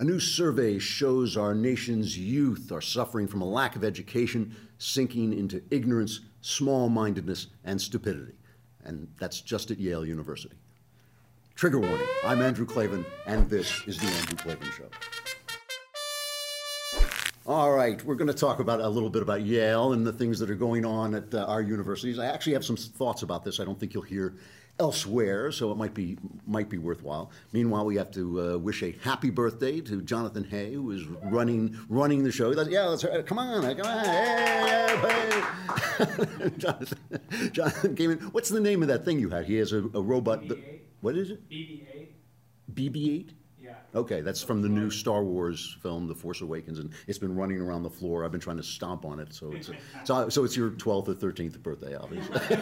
A 0.00 0.04
new 0.04 0.18
survey 0.18 0.80
shows 0.80 1.36
our 1.36 1.54
nation's 1.54 2.18
youth 2.18 2.72
are 2.72 2.80
suffering 2.80 3.28
from 3.28 3.42
a 3.42 3.48
lack 3.48 3.76
of 3.76 3.84
education, 3.84 4.56
sinking 4.76 5.32
into 5.32 5.62
ignorance, 5.70 6.18
small 6.40 6.88
mindedness, 6.88 7.46
and 7.62 7.80
stupidity. 7.80 8.32
And 8.84 9.06
that's 9.20 9.40
just 9.40 9.70
at 9.70 9.78
Yale 9.78 10.04
University. 10.04 10.56
Trigger 11.54 11.78
warning 11.78 12.08
I'm 12.24 12.42
Andrew 12.42 12.66
Klavan, 12.66 13.06
and 13.26 13.48
this 13.48 13.86
is 13.86 13.98
The 13.98 14.06
Andrew 14.06 14.36
Klavan 14.36 14.68
Show. 14.72 14.88
All 17.46 17.70
right, 17.70 18.04
we're 18.04 18.16
going 18.16 18.26
to 18.26 18.34
talk 18.34 18.58
about 18.58 18.80
a 18.80 18.88
little 18.88 19.10
bit 19.10 19.22
about 19.22 19.42
Yale 19.42 19.92
and 19.92 20.04
the 20.04 20.12
things 20.12 20.40
that 20.40 20.50
are 20.50 20.56
going 20.56 20.84
on 20.84 21.14
at 21.14 21.32
uh, 21.32 21.44
our 21.44 21.62
universities. 21.62 22.18
I 22.18 22.26
actually 22.26 22.54
have 22.54 22.64
some 22.64 22.76
thoughts 22.76 23.22
about 23.22 23.44
this. 23.44 23.60
I 23.60 23.64
don't 23.64 23.78
think 23.78 23.94
you'll 23.94 24.02
hear 24.02 24.34
elsewhere, 24.78 25.52
so 25.52 25.70
it 25.70 25.76
might 25.76 25.94
be 25.94 26.18
might 26.46 26.68
be 26.68 26.78
worthwhile. 26.78 27.30
Meanwhile, 27.52 27.84
we 27.86 27.96
have 27.96 28.10
to 28.12 28.40
uh, 28.40 28.58
wish 28.58 28.82
a 28.82 28.92
happy 29.02 29.30
birthday 29.30 29.80
to 29.82 30.02
Jonathan 30.02 30.44
Hay, 30.44 30.72
who 30.74 30.90
is 30.90 31.06
running 31.24 31.78
running 31.88 32.24
the 32.24 32.32
show. 32.32 32.52
Yeah, 32.52 32.86
let's, 32.86 33.04
uh, 33.04 33.22
come 33.24 33.38
on, 33.38 33.62
come 33.76 33.86
on, 33.86 34.04
hey, 34.04 34.96
hey. 35.02 36.50
Jonathan, 36.58 36.98
Jonathan 37.52 37.94
came 37.94 38.10
in. 38.12 38.18
What's 38.18 38.48
the 38.48 38.60
name 38.60 38.82
of 38.82 38.88
that 38.88 39.04
thing 39.04 39.18
you 39.18 39.30
had? 39.30 39.46
He 39.46 39.56
has 39.56 39.72
a, 39.72 39.78
a 39.94 40.02
robot. 40.02 40.42
BB-8. 40.42 40.80
What 41.00 41.16
is 41.16 41.30
it? 41.30 41.48
BB-8. 41.48 42.08
BB-8. 42.72 43.30
Yeah. 43.94 44.00
Okay, 44.00 44.20
that's 44.22 44.42
from 44.42 44.60
the 44.60 44.68
new 44.68 44.90
Star 44.90 45.22
Wars 45.22 45.76
film, 45.80 46.08
The 46.08 46.14
Force 46.14 46.40
Awakens, 46.40 46.78
and 46.80 46.90
it's 47.06 47.18
been 47.18 47.34
running 47.34 47.60
around 47.60 47.84
the 47.84 47.90
floor. 47.90 48.24
I've 48.24 48.32
been 48.32 48.40
trying 48.40 48.56
to 48.56 48.62
stomp 48.62 49.04
on 49.04 49.20
it, 49.20 49.32
so 49.32 49.52
it's 49.52 49.70
so, 50.04 50.28
so 50.28 50.44
it's 50.44 50.56
your 50.56 50.70
12th 50.70 51.08
or 51.08 51.14
13th 51.14 51.62
birthday, 51.62 51.94
obviously. 51.94 52.40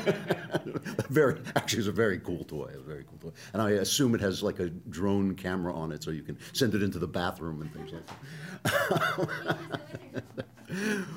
very, 1.09 1.41
actually, 1.57 1.79
it's 1.79 1.89
a 1.89 1.93
very 1.93 2.19
cool 2.19 2.45
toy. 2.45 2.71
A 2.75 2.81
very 2.83 3.05
cool 3.05 3.19
toy, 3.19 3.37
and 3.55 3.63
I 3.63 3.71
assume 3.71 4.15
it 4.15 4.21
has 4.21 4.43
like 4.43 4.59
a 4.59 4.69
drone 4.69 5.35
camera 5.35 5.75
on 5.75 5.91
it, 5.91 6.03
so 6.03 6.11
you 6.11 6.23
can 6.23 6.39
send 6.53 6.75
it 6.75 6.83
into 6.83 6.99
the 6.99 7.09
bathroom 7.09 7.63
and 7.63 7.73
things 7.73 7.93
like 7.93 8.07
that. 8.65 9.29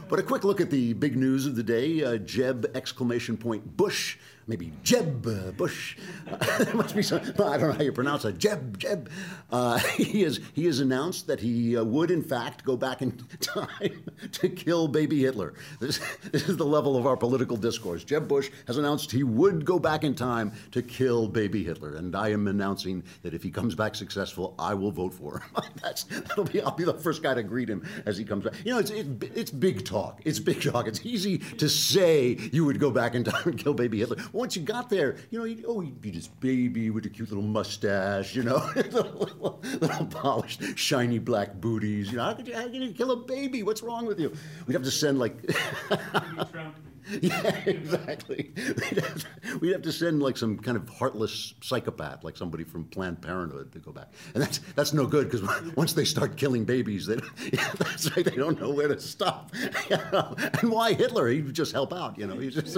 But 0.10 0.20
a 0.20 0.24
quick 0.24 0.44
look 0.44 0.60
at 0.60 0.70
the 0.70 0.94
big 0.94 1.16
news 1.16 1.46
of 1.46 1.56
the 1.56 1.64
day: 1.64 2.04
uh, 2.04 2.18
Jeb 2.18 2.70
exclamation 2.76 3.38
point 3.38 3.78
Bush, 3.78 4.18
maybe 4.48 4.72
Jeb 4.84 5.56
Bush. 5.58 5.98
Uh, 6.28 6.66
must 6.74 6.96
be 6.96 7.04
some. 7.04 7.20
I 7.22 7.58
don't 7.58 7.70
know 7.70 7.74
how 7.74 7.84
you 7.84 7.92
pronounce 7.92 8.26
it. 8.26 8.38
Jeb 8.40 8.80
Jeb. 8.80 9.10
Uh, 9.52 9.78
he 9.96 10.24
has 10.24 10.40
he 10.54 10.66
has 10.66 10.80
announced 10.80 11.28
that 11.28 11.40
he 11.40 11.78
uh, 11.78 11.84
would 11.84 12.10
in 12.10 12.24
fact 12.24 12.66
go 12.66 12.76
back 12.76 13.02
in 13.04 13.12
time 13.42 14.04
to 14.32 14.50
kill 14.50 14.88
baby 14.88 15.22
Hitler. 15.22 15.54
This 15.80 16.00
this 16.32 16.50
is 16.50 16.58
the 16.58 16.66
level 16.66 16.98
of 16.98 17.06
our 17.06 17.16
political 17.16 17.58
discourse. 17.58 18.04
Jeb 18.04 18.28
Bush 18.28 18.50
has 18.68 18.78
announced 18.78 19.12
he 19.12 19.24
would 19.24 19.66
go 19.66 19.78
back 19.78 20.04
in 20.04 20.16
time 20.16 20.52
to 20.72 20.82
kill 20.82 21.28
baby 21.28 21.64
Hitler, 21.64 21.96
and 21.96 22.16
I 22.16 22.30
am 22.30 22.48
announcing 22.48 23.04
that 23.22 23.34
if 23.34 23.44
he 23.44 23.52
comes 23.52 23.76
back 23.76 23.94
successful, 23.94 24.56
I 24.58 24.74
will 24.74 24.92
vote 24.92 25.14
for 25.14 25.40
him. 25.40 25.64
That's 25.82 26.06
that'll 26.06 26.46
be 26.46 26.62
I'll 26.62 26.72
be 26.72 26.86
the 26.86 26.94
first 26.94 27.22
guy 27.22 27.36
to 27.36 27.44
greet 27.44 27.70
him 27.70 27.88
as 28.06 28.18
he 28.18 28.26
comes 28.26 28.46
back. 28.46 28.56
You 28.66 28.74
know, 28.74 28.80
it's 28.80 28.92
it, 28.92 29.08
it's 29.36 29.52
big 29.52 29.86
talk. 29.86 30.22
It's 30.26 30.40
big 30.40 30.62
talk. 30.62 30.88
It's 30.88 31.06
easy 31.06 31.38
to 31.38 31.70
say 31.70 32.38
you 32.52 32.66
would 32.66 32.80
go 32.80 32.90
back 32.90 33.14
in 33.14 33.24
time 33.24 33.44
and 33.46 33.58
kill 33.58 33.74
baby 33.74 34.00
Hitler. 34.00 34.18
Once 34.36 34.54
you 34.58 34.62
got 34.62 34.90
there, 34.90 35.16
you 35.32 35.40
know, 35.40 35.46
he'd, 35.46 35.64
oh, 35.66 35.80
he'd 35.80 36.02
be 36.02 36.12
this 36.12 36.28
baby 36.28 36.90
with 36.90 37.06
a 37.06 37.10
cute 37.10 37.30
little 37.30 37.42
mustache, 37.42 38.36
you 38.36 38.44
know, 38.44 38.58
little, 38.76 39.62
little 39.64 40.06
polished, 40.08 40.62
shiny 40.78 41.20
black 41.20 41.56
booties. 41.56 42.12
You 42.12 42.18
know, 42.18 42.24
how 42.26 42.34
could 42.34 42.46
you, 42.46 42.54
how 42.54 42.64
can 42.64 42.82
you 42.82 42.92
kill 42.92 43.12
a 43.12 43.16
baby? 43.16 43.64
What's 43.64 43.82
wrong 43.82 44.06
with 44.06 44.20
you? 44.20 44.34
We'd 44.68 44.74
have 44.74 44.84
to 44.84 44.92
send 44.92 45.20
like. 45.20 45.38
Yeah, 47.22 47.56
exactly. 47.66 48.52
We'd 48.56 49.04
have, 49.04 49.16
to, 49.16 49.58
we'd 49.60 49.72
have 49.72 49.82
to 49.84 49.92
send 49.92 50.22
like 50.22 50.38
some 50.38 50.58
kind 50.58 50.76
of 50.78 50.88
heartless 50.90 51.54
psychopath, 51.62 52.24
like 52.24 52.36
somebody 52.36 52.64
from 52.64 52.86
Planned 52.86 53.22
Parenthood, 53.22 53.72
to 53.74 53.80
go 53.80 53.92
back, 53.92 54.10
and 54.34 54.42
that's 54.42 54.60
that's 54.76 54.94
no 54.94 55.06
good 55.06 55.30
because 55.30 55.48
once 55.76 55.94
they 55.94 56.06
start 56.06 56.36
killing 56.38 56.66
babies, 56.66 57.06
they 57.06 57.16
yeah, 57.54 57.72
that's 57.78 58.16
right, 58.16 58.26
they 58.26 58.36
don't 58.36 58.60
know 58.60 58.72
where 58.72 58.88
to 58.88 59.00
stop. 59.00 59.52
You 59.90 59.98
know? 60.12 60.36
And 60.62 60.72
why 60.72 60.94
Hitler? 60.94 61.28
He'd 61.28 61.54
just 61.54 61.72
help 61.72 61.94
out, 61.94 62.18
you 62.18 62.28
know. 62.28 62.38
He 62.38 62.50
just 62.50 62.76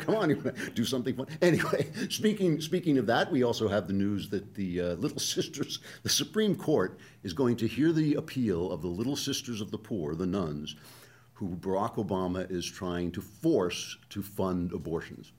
come 0.00 0.14
on, 0.16 0.52
do 0.74 0.84
something 0.84 1.14
fun. 1.14 1.26
Anyway, 1.40 1.88
speaking 2.08 2.60
speaking 2.60 2.98
of 2.98 3.06
that, 3.06 3.30
we 3.30 3.42
also 3.42 3.68
have 3.68 3.86
the 3.86 3.92
news 3.92 4.28
that 4.30 4.54
the 4.54 4.80
uh, 4.80 4.84
Little 4.94 5.20
Sisters, 5.20 5.78
the 6.02 6.08
Supreme 6.08 6.56
Court, 6.56 6.98
is 7.22 7.32
going 7.32 7.56
to 7.56 7.68
hear 7.68 7.92
the 7.92 8.14
appeal 8.14 8.72
of 8.72 8.82
the 8.82 8.88
Little 8.88 9.16
Sisters 9.16 9.60
of 9.60 9.70
the 9.70 9.78
Poor, 9.78 10.14
the 10.14 10.26
nuns 10.26 10.76
who 11.48 11.56
Barack 11.56 11.96
Obama 11.96 12.48
is 12.50 12.64
trying 12.64 13.10
to 13.12 13.20
force 13.20 13.96
to 14.10 14.22
fund 14.22 14.72
abortions. 14.72 15.32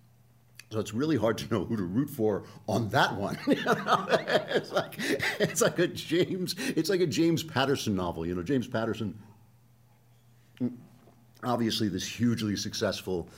So 0.70 0.80
it's 0.80 0.94
really 0.94 1.16
hard 1.16 1.38
to 1.38 1.54
know 1.54 1.64
who 1.64 1.78
to 1.78 1.84
root 1.84 2.10
for 2.10 2.44
on 2.68 2.90
that 2.90 3.16
one. 3.16 3.38
It's 3.48 4.72
like 4.72 4.96
it's 5.40 5.62
like 5.62 5.80
a 5.80 5.88
James 5.88 6.56
it's 6.58 6.90
like 6.90 7.00
a 7.00 7.08
James 7.08 7.42
Patterson 7.44 7.96
novel. 7.96 8.26
You 8.26 8.36
know, 8.36 8.44
James 8.44 8.68
Patterson, 8.68 9.18
obviously 11.44 11.88
this 11.88 12.06
hugely 12.06 12.56
successful 12.56 13.30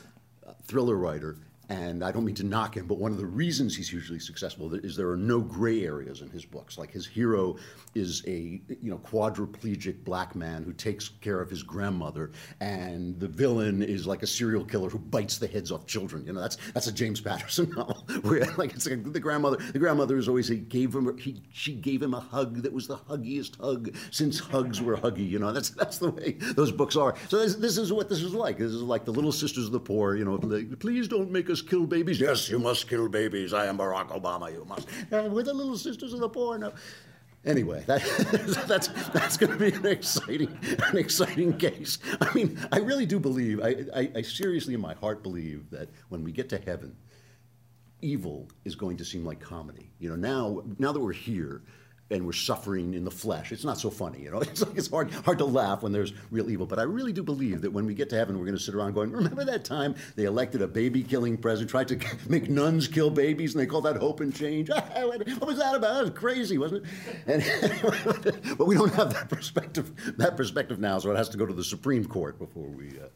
uh, 0.47 0.53
thriller 0.63 0.95
writer. 0.95 1.37
And 1.69 2.03
I 2.03 2.11
don't 2.11 2.25
mean 2.25 2.35
to 2.35 2.43
knock 2.43 2.77
him, 2.77 2.85
but 2.87 2.97
one 2.97 3.11
of 3.11 3.17
the 3.17 3.25
reasons 3.25 3.75
he's 3.75 3.89
hugely 3.89 4.19
successful 4.19 4.73
is 4.73 4.95
there 4.95 5.09
are 5.09 5.17
no 5.17 5.39
gray 5.39 5.83
areas 5.83 6.21
in 6.21 6.29
his 6.29 6.45
books. 6.45 6.77
Like 6.77 6.91
his 6.91 7.05
hero 7.05 7.57
is 7.95 8.23
a 8.27 8.61
you 8.67 8.91
know 8.91 8.99
quadriplegic 8.99 10.03
black 10.03 10.35
man 10.35 10.63
who 10.63 10.73
takes 10.73 11.09
care 11.21 11.41
of 11.41 11.49
his 11.49 11.63
grandmother, 11.63 12.31
and 12.59 13.19
the 13.19 13.27
villain 13.27 13.81
is 13.81 14.05
like 14.05 14.23
a 14.23 14.27
serial 14.27 14.65
killer 14.65 14.89
who 14.89 14.99
bites 14.99 15.37
the 15.37 15.47
heads 15.47 15.71
off 15.71 15.85
children. 15.85 16.25
You 16.25 16.33
know 16.33 16.41
that's 16.41 16.57
that's 16.73 16.87
a 16.87 16.91
James 16.91 17.21
Patterson 17.21 17.69
novel. 17.75 18.05
Where 18.21 18.45
like 18.57 18.73
it's 18.73 18.87
like 18.87 19.11
the 19.11 19.19
grandmother. 19.19 19.57
The 19.57 19.79
grandmother 19.79 20.17
is 20.17 20.27
always 20.27 20.47
he 20.47 20.57
gave 20.57 20.93
him 20.93 21.17
he 21.17 21.41
she 21.51 21.73
gave 21.73 22.01
him 22.01 22.13
a 22.13 22.19
hug 22.19 22.61
that 22.63 22.73
was 22.73 22.87
the 22.87 22.97
huggiest 22.97 23.59
hug 23.59 23.95
since 24.11 24.39
hugs 24.39 24.81
were 24.81 24.97
huggy. 24.97 25.27
You 25.27 25.39
know 25.39 25.51
that's 25.51 25.69
that's 25.71 25.97
the 25.97 26.11
way 26.11 26.33
those 26.55 26.71
books 26.71 26.95
are. 26.95 27.15
So 27.29 27.37
this, 27.37 27.55
this 27.55 27.77
is 27.77 27.91
what 27.91 28.09
this 28.09 28.21
is 28.21 28.33
like. 28.33 28.57
This 28.57 28.71
is 28.71 28.81
like 28.81 29.05
the 29.05 29.11
Little 29.11 29.31
Sisters 29.31 29.65
of 29.65 29.71
the 29.71 29.79
Poor. 29.79 30.15
You 30.15 30.25
know, 30.25 30.35
like, 30.35 30.79
please 30.79 31.07
don't 31.07 31.31
make 31.31 31.49
us 31.49 31.54
kill 31.61 31.85
babies. 31.85 32.19
Yes, 32.19 32.49
you 32.49 32.59
must 32.59 32.87
kill 32.89 33.09
babies. 33.09 33.53
I 33.53 33.65
am 33.65 33.77
Barack 33.77 34.09
Obama. 34.09 34.51
You 34.51 34.65
must. 34.65 34.87
Uh, 35.11 35.29
we're 35.29 35.43
the 35.43 35.53
Little 35.53 35.77
Sisters 35.77 36.13
of 36.13 36.19
the 36.19 36.29
Poor. 36.29 36.57
No. 36.57 36.73
Anyway, 37.45 37.83
that, 37.85 38.01
that's 38.67 38.87
that's 39.09 39.37
going 39.37 39.51
to 39.51 39.57
be 39.57 39.75
an 39.75 39.85
exciting 39.85 40.57
an 40.87 40.97
exciting 40.97 41.57
case. 41.57 41.99
I 42.19 42.33
mean, 42.33 42.59
I 42.71 42.79
really 42.79 43.05
do 43.05 43.19
believe. 43.19 43.61
I, 43.61 43.85
I, 43.95 44.11
I 44.15 44.21
seriously, 44.23 44.73
in 44.73 44.81
my 44.81 44.95
heart, 44.95 45.21
believe 45.21 45.69
that 45.69 45.89
when 46.09 46.23
we 46.23 46.31
get 46.31 46.49
to 46.49 46.57
heaven, 46.57 46.95
evil 48.01 48.49
is 48.63 48.75
going 48.75 48.97
to 48.97 49.05
seem 49.05 49.23
like 49.23 49.39
comedy. 49.39 49.91
You 49.99 50.09
know, 50.09 50.15
now 50.15 50.63
now 50.79 50.91
that 50.91 50.99
we're 50.99 51.13
here 51.13 51.61
and 52.11 52.25
we're 52.25 52.33
suffering 52.33 52.93
in 52.93 53.03
the 53.03 53.11
flesh, 53.11 53.51
it's 53.51 53.63
not 53.63 53.79
so 53.79 53.89
funny. 53.89 54.21
You 54.21 54.31
know, 54.31 54.39
it's 54.41 54.61
like 54.61 54.77
it's 54.77 54.89
hard 54.89 55.11
hard 55.11 55.37
to 55.39 55.45
laugh 55.45 55.81
when 55.83 55.91
there's 55.91 56.13
real 56.31 56.49
evil. 56.49 56.65
But 56.65 56.79
I 56.79 56.83
really 56.83 57.13
do 57.13 57.23
believe 57.23 57.61
that 57.61 57.71
when 57.71 57.85
we 57.85 57.93
get 57.93 58.09
to 58.11 58.15
heaven, 58.15 58.37
we're 58.37 58.45
going 58.45 58.57
to 58.57 58.63
sit 58.63 58.75
around 58.75 58.93
going, 58.93 59.11
"Remember 59.11 59.43
that 59.45 59.65
time 59.65 59.95
they 60.15 60.25
elected 60.25 60.61
a 60.61 60.67
baby 60.67 61.03
killing 61.03 61.37
president, 61.37 61.69
tried 61.69 61.87
to 61.89 61.99
make 62.29 62.49
nuns 62.49 62.87
kill 62.87 63.09
babies, 63.09 63.55
and 63.55 63.61
they 63.61 63.65
called 63.65 63.85
that 63.85 63.97
hope 63.97 64.19
and 64.19 64.35
change? 64.35 64.69
what 64.69 65.47
was 65.47 65.57
that 65.57 65.75
about? 65.75 65.95
That 65.95 66.01
was 66.01 66.11
crazy, 66.11 66.57
wasn't 66.57 66.85
it?" 66.85 66.89
And, 67.27 68.57
but 68.57 68.65
we 68.65 68.75
don't 68.75 68.93
have 68.93 69.13
that 69.13 69.29
perspective 69.29 69.91
that 70.17 70.37
perspective 70.37 70.79
now, 70.79 70.99
so 70.99 71.11
it 71.11 71.17
has 71.17 71.29
to 71.29 71.37
go 71.37 71.45
to 71.45 71.53
the 71.53 71.63
Supreme 71.63 72.05
Court 72.05 72.37
before 72.37 72.67
we. 72.67 72.99
Uh, 72.99 73.07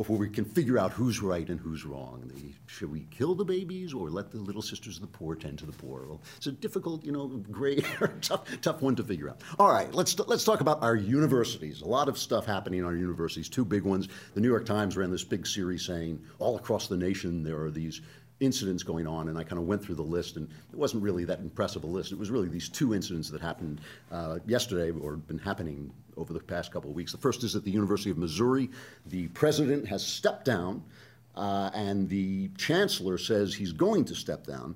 before 0.00 0.16
we 0.16 0.30
can 0.30 0.46
figure 0.46 0.78
out 0.78 0.92
who's 0.92 1.20
right 1.20 1.50
and 1.50 1.60
who's 1.60 1.84
wrong. 1.84 2.22
The, 2.34 2.54
should 2.66 2.90
we 2.90 3.06
kill 3.10 3.34
the 3.34 3.44
babies 3.44 3.92
or 3.92 4.08
let 4.08 4.30
the 4.30 4.38
little 4.38 4.62
sisters 4.62 4.96
of 4.96 5.02
the 5.02 5.08
poor 5.08 5.34
tend 5.34 5.58
to 5.58 5.66
the 5.66 5.72
poor? 5.72 6.06
Well, 6.06 6.22
it's 6.38 6.46
a 6.46 6.52
difficult, 6.52 7.04
you 7.04 7.12
know, 7.12 7.26
gray, 7.28 7.82
tough, 8.30 8.60
tough 8.60 8.82
one 8.82 8.96
to 8.96 9.02
figure 9.02 9.28
out. 9.28 9.40
All 9.58 9.70
right, 9.70 9.92
let's 9.92 10.18
let's 10.20 10.44
talk 10.44 10.60
about 10.60 10.82
our 10.82 10.96
universities. 10.96 11.82
A 11.82 11.88
lot 11.88 12.08
of 12.08 12.16
stuff 12.16 12.46
happening 12.46 12.80
in 12.80 12.84
our 12.84 12.94
universities. 12.94 13.48
Two 13.48 13.64
big 13.64 13.82
ones. 13.82 14.08
The 14.34 14.40
New 14.40 14.48
York 14.48 14.64
Times 14.64 14.96
ran 14.96 15.10
this 15.10 15.24
big 15.24 15.46
series 15.46 15.84
saying 15.84 16.20
all 16.38 16.56
across 16.56 16.86
the 16.86 16.96
nation 16.96 17.42
there 17.42 17.60
are 17.60 17.70
these 17.70 18.00
incidents 18.38 18.82
going 18.82 19.06
on, 19.06 19.28
and 19.28 19.36
I 19.36 19.44
kind 19.44 19.58
of 19.58 19.66
went 19.66 19.84
through 19.84 19.96
the 19.96 20.02
list, 20.02 20.36
and 20.36 20.48
it 20.72 20.78
wasn't 20.78 21.02
really 21.02 21.24
that 21.26 21.40
impressive 21.40 21.84
a 21.84 21.86
list. 21.86 22.10
It 22.10 22.18
was 22.18 22.30
really 22.30 22.48
these 22.48 22.68
two 22.68 22.94
incidents 22.94 23.28
that 23.30 23.40
happened 23.42 23.80
uh, 24.10 24.38
yesterday 24.46 24.90
or 24.98 25.16
been 25.16 25.38
happening 25.38 25.92
over 26.16 26.32
the 26.32 26.40
past 26.40 26.72
couple 26.72 26.88
of 26.88 26.96
weeks. 26.96 27.12
The 27.12 27.18
first 27.18 27.44
is 27.44 27.54
at 27.54 27.64
the 27.64 27.70
University 27.70 28.10
of 28.10 28.16
Missouri. 28.16 28.70
The 29.06 29.28
president 29.28 29.86
has 29.88 30.06
stepped 30.06 30.46
down, 30.46 30.82
uh, 31.36 31.70
and 31.74 32.08
the 32.08 32.48
chancellor 32.56 33.18
says 33.18 33.54
he's 33.54 33.72
going 33.72 34.06
to 34.06 34.14
step 34.14 34.46
down. 34.46 34.74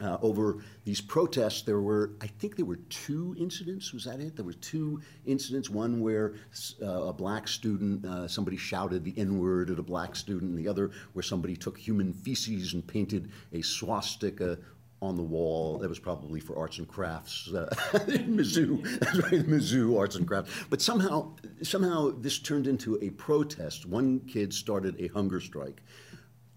Uh, 0.00 0.16
over 0.22 0.62
these 0.84 1.00
protests, 1.00 1.62
there 1.62 1.80
were, 1.80 2.12
I 2.20 2.28
think 2.28 2.54
there 2.54 2.64
were 2.64 2.78
two 2.88 3.34
incidents. 3.38 3.92
Was 3.92 4.04
that 4.04 4.20
it? 4.20 4.36
There 4.36 4.44
were 4.44 4.52
two 4.52 5.00
incidents. 5.26 5.68
One 5.68 6.00
where 6.00 6.34
uh, 6.80 7.08
a 7.08 7.12
black 7.12 7.48
student, 7.48 8.04
uh, 8.04 8.28
somebody 8.28 8.56
shouted 8.56 9.02
the 9.02 9.14
N 9.16 9.40
word 9.40 9.70
at 9.70 9.78
a 9.78 9.82
black 9.82 10.14
student, 10.14 10.50
and 10.50 10.58
the 10.58 10.68
other 10.68 10.92
where 11.14 11.22
somebody 11.22 11.56
took 11.56 11.76
human 11.76 12.12
feces 12.12 12.74
and 12.74 12.86
painted 12.86 13.30
a 13.52 13.60
swastika 13.60 14.58
on 15.02 15.16
the 15.16 15.22
wall. 15.22 15.78
That 15.78 15.88
was 15.88 15.98
probably 15.98 16.40
for 16.40 16.56
arts 16.56 16.78
and 16.78 16.86
crafts. 16.86 17.52
Uh, 17.52 17.68
Mizzou, 17.92 18.82
that's 19.00 19.18
right, 19.18 19.46
Mizzou 19.46 19.98
arts 19.98 20.16
and 20.16 20.26
crafts. 20.26 20.52
But 20.70 20.80
somehow, 20.80 21.32
somehow 21.62 22.12
this 22.20 22.38
turned 22.38 22.66
into 22.66 22.98
a 23.02 23.10
protest. 23.10 23.86
One 23.86 24.20
kid 24.20 24.52
started 24.52 24.96
a 25.00 25.08
hunger 25.08 25.40
strike 25.40 25.82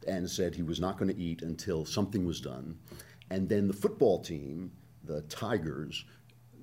and 0.08 0.30
said 0.30 0.56
he 0.56 0.64
was 0.64 0.80
not 0.80 0.98
going 0.98 1.14
to 1.14 1.20
eat 1.20 1.42
until 1.42 1.86
something 1.86 2.26
was 2.26 2.42
done. 2.42 2.78
And 3.32 3.48
then 3.48 3.66
the 3.66 3.74
football 3.74 4.20
team, 4.20 4.74
the 5.06 5.22
Tigers, 5.22 6.04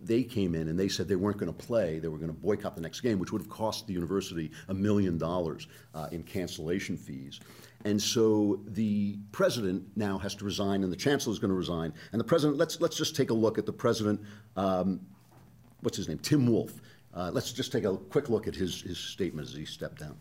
they 0.02 0.22
came 0.22 0.54
in 0.54 0.68
and 0.68 0.78
they 0.78 0.86
said 0.86 1.08
they 1.08 1.16
weren't 1.16 1.38
going 1.38 1.52
to 1.52 1.66
play, 1.66 1.98
they 1.98 2.08
were 2.08 2.18
going 2.18 2.30
to 2.30 2.36
boycott 2.36 2.74
the 2.74 2.82
next 2.82 3.00
game, 3.00 3.18
which 3.18 3.32
would 3.32 3.40
have 3.40 3.48
cost 3.48 3.86
the 3.86 3.94
university 3.94 4.50
a 4.68 4.74
million 4.74 5.16
dollars 5.16 5.66
uh, 5.94 6.08
in 6.12 6.22
cancellation 6.22 6.94
fees. 6.96 7.40
And 7.86 8.00
so 8.00 8.60
the 8.66 9.18
president 9.32 9.82
now 9.96 10.18
has 10.18 10.34
to 10.36 10.44
resign, 10.44 10.84
and 10.84 10.92
the 10.92 10.96
chancellor 10.96 11.32
is 11.32 11.38
going 11.38 11.50
to 11.50 11.56
resign. 11.56 11.94
And 12.12 12.20
the 12.20 12.24
president, 12.24 12.58
let's, 12.58 12.82
let's 12.82 12.98
just 12.98 13.16
take 13.16 13.30
a 13.30 13.34
look 13.34 13.56
at 13.56 13.64
the 13.64 13.72
president, 13.72 14.20
um, 14.56 15.00
what's 15.80 15.96
his 15.96 16.06
name, 16.06 16.18
Tim 16.18 16.46
Wolfe. 16.46 16.82
Uh, 17.14 17.30
let's 17.32 17.50
just 17.50 17.72
take 17.72 17.84
a 17.84 17.96
quick 17.96 18.28
look 18.28 18.46
at 18.46 18.54
his, 18.54 18.82
his 18.82 18.98
statement 18.98 19.48
as 19.48 19.54
he 19.54 19.64
stepped 19.64 20.00
down. 20.00 20.18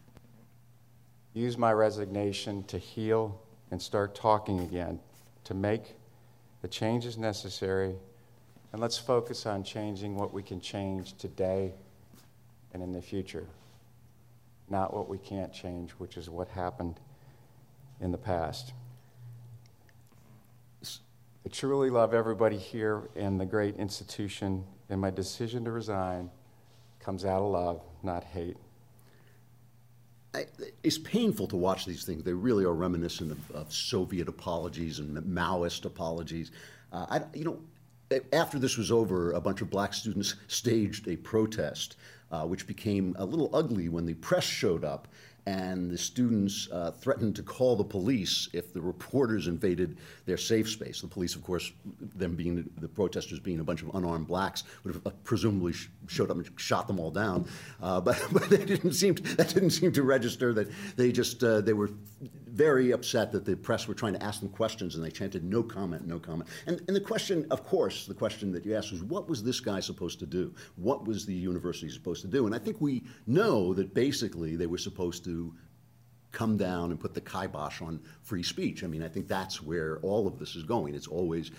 Use 1.33 1.57
my 1.57 1.73
resignation 1.73 2.63
to 2.63 2.77
heal 2.77 3.41
and 3.69 3.81
start 3.81 4.15
talking 4.15 4.61
again, 4.61 4.97
to 5.43 5.53
make 5.53 5.96
the 6.67 6.73
change 6.73 7.05
is 7.05 7.17
necessary, 7.17 7.95
and 8.73 8.81
let's 8.81 8.97
focus 8.97 9.45
on 9.45 9.63
changing 9.63 10.17
what 10.17 10.33
we 10.33 10.43
can 10.43 10.59
change 10.59 11.17
today 11.17 11.71
and 12.73 12.83
in 12.83 12.91
the 12.91 13.01
future, 13.01 13.47
not 14.69 14.93
what 14.93 15.07
we 15.07 15.17
can't 15.17 15.53
change, 15.53 15.91
which 15.91 16.17
is 16.17 16.29
what 16.29 16.49
happened 16.49 16.99
in 18.01 18.11
the 18.11 18.17
past. 18.17 18.73
I 20.83 21.49
truly 21.49 21.89
love 21.89 22.13
everybody 22.13 22.57
here 22.57 23.07
in 23.15 23.37
the 23.37 23.45
great 23.45 23.77
institution, 23.77 24.65
and 24.89 24.99
my 24.99 25.09
decision 25.09 25.63
to 25.63 25.71
resign 25.71 26.29
comes 26.99 27.23
out 27.23 27.41
of 27.41 27.49
love, 27.49 27.81
not 28.03 28.25
hate. 28.25 28.57
It's 30.83 30.97
painful 30.97 31.47
to 31.47 31.55
watch 31.55 31.85
these 31.85 32.03
things. 32.03 32.23
They 32.23 32.33
really 32.33 32.65
are 32.65 32.73
reminiscent 32.73 33.31
of, 33.31 33.51
of 33.51 33.73
Soviet 33.73 34.27
apologies 34.27 34.99
and 34.99 35.17
Maoist 35.17 35.85
apologies. 35.85 36.51
Uh, 36.91 37.05
I, 37.09 37.21
you 37.33 37.43
know, 37.43 37.59
after 38.31 38.59
this 38.59 38.77
was 38.77 38.91
over, 38.91 39.31
a 39.31 39.41
bunch 39.41 39.61
of 39.61 39.69
black 39.69 39.93
students 39.93 40.35
staged 40.47 41.07
a 41.07 41.15
protest, 41.17 41.97
uh, 42.31 42.45
which 42.45 42.67
became 42.67 43.15
a 43.17 43.25
little 43.25 43.49
ugly 43.53 43.89
when 43.89 44.05
the 44.05 44.13
press 44.15 44.43
showed 44.43 44.83
up 44.83 45.07
and 45.47 45.89
the 45.89 45.97
students 45.97 46.67
uh, 46.73 46.91
threatened 46.91 47.33
to 47.33 47.41
call 47.41 47.77
the 47.77 47.83
police 47.83 48.49
if 48.51 48.73
the 48.73 48.81
reporters 48.81 49.47
invaded 49.47 49.97
their 50.25 50.35
safe 50.35 50.69
space. 50.69 50.99
The 50.99 51.07
police, 51.07 51.35
of 51.35 51.43
course, 51.43 51.71
them 52.15 52.35
being 52.35 52.69
the 52.81 52.87
protesters 52.89 53.39
being 53.39 53.61
a 53.61 53.63
bunch 53.63 53.81
of 53.81 53.95
unarmed 53.95 54.27
blacks, 54.27 54.65
would 54.83 54.95
have 54.95 55.07
uh, 55.07 55.11
presumably 55.23 55.73
showed 56.07 56.29
up 56.31 56.35
and 56.35 56.49
shot 56.57 56.85
them 56.85 56.99
all 56.99 57.11
down. 57.11 57.47
Uh, 57.81 58.01
but 58.07 58.21
but 58.33 58.49
they 58.49 58.65
didn't 58.65 58.91
seem 58.91 59.15
to, 59.15 59.23
that 59.37 59.47
didn't 59.47 59.69
seem 59.69 59.93
to 59.93 60.03
register. 60.03 60.53
That 60.53 60.67
they 60.97 61.13
just 61.13 61.41
uh, 61.41 61.61
they 61.61 61.73
were 61.73 61.91
very 62.57 62.91
upset 62.91 63.31
that 63.31 63.45
the 63.45 63.55
press 63.55 63.87
were 63.87 63.93
trying 63.93 64.13
to 64.13 64.23
ask 64.23 64.39
them 64.39 64.49
questions 64.49 64.95
and 64.95 65.05
they 65.05 65.11
chanted 65.11 65.43
no 65.43 65.61
comment, 65.61 66.07
no 66.07 66.17
comment. 66.17 66.49
And, 66.65 66.81
and 66.87 66.95
the 66.95 67.01
question, 67.01 67.45
of 67.51 67.63
course, 67.63 68.07
the 68.07 68.15
question 68.15 68.51
that 68.51 68.65
you 68.65 68.75
asked 68.75 68.91
was 68.91 69.03
what 69.03 69.29
was 69.29 69.43
this 69.43 69.59
guy 69.59 69.79
supposed 69.79 70.17
to 70.19 70.25
do? 70.25 70.53
What 70.75 71.05
was 71.05 71.25
the 71.25 71.33
university 71.33 71.89
supposed 71.89 72.23
to 72.23 72.27
do? 72.27 72.47
And 72.47 72.55
I 72.55 72.57
think 72.57 72.81
we 72.81 73.03
know 73.27 73.75
that 73.75 73.93
basically 73.93 74.55
they 74.55 74.65
were 74.65 74.79
supposed 74.79 75.23
to 75.25 75.53
come 76.31 76.57
down 76.57 76.89
and 76.89 76.99
put 76.99 77.13
the 77.13 77.21
kibosh 77.21 77.81
on 77.81 77.99
free 78.23 78.43
speech. 78.43 78.83
I 78.83 78.87
mean, 78.87 79.03
I 79.03 79.07
think 79.07 79.27
that's 79.27 79.61
where 79.61 79.99
all 79.99 80.27
of 80.27 80.39
this 80.39 80.55
is 80.55 80.63
going. 80.63 80.95
It's 80.95 81.07
always 81.07 81.51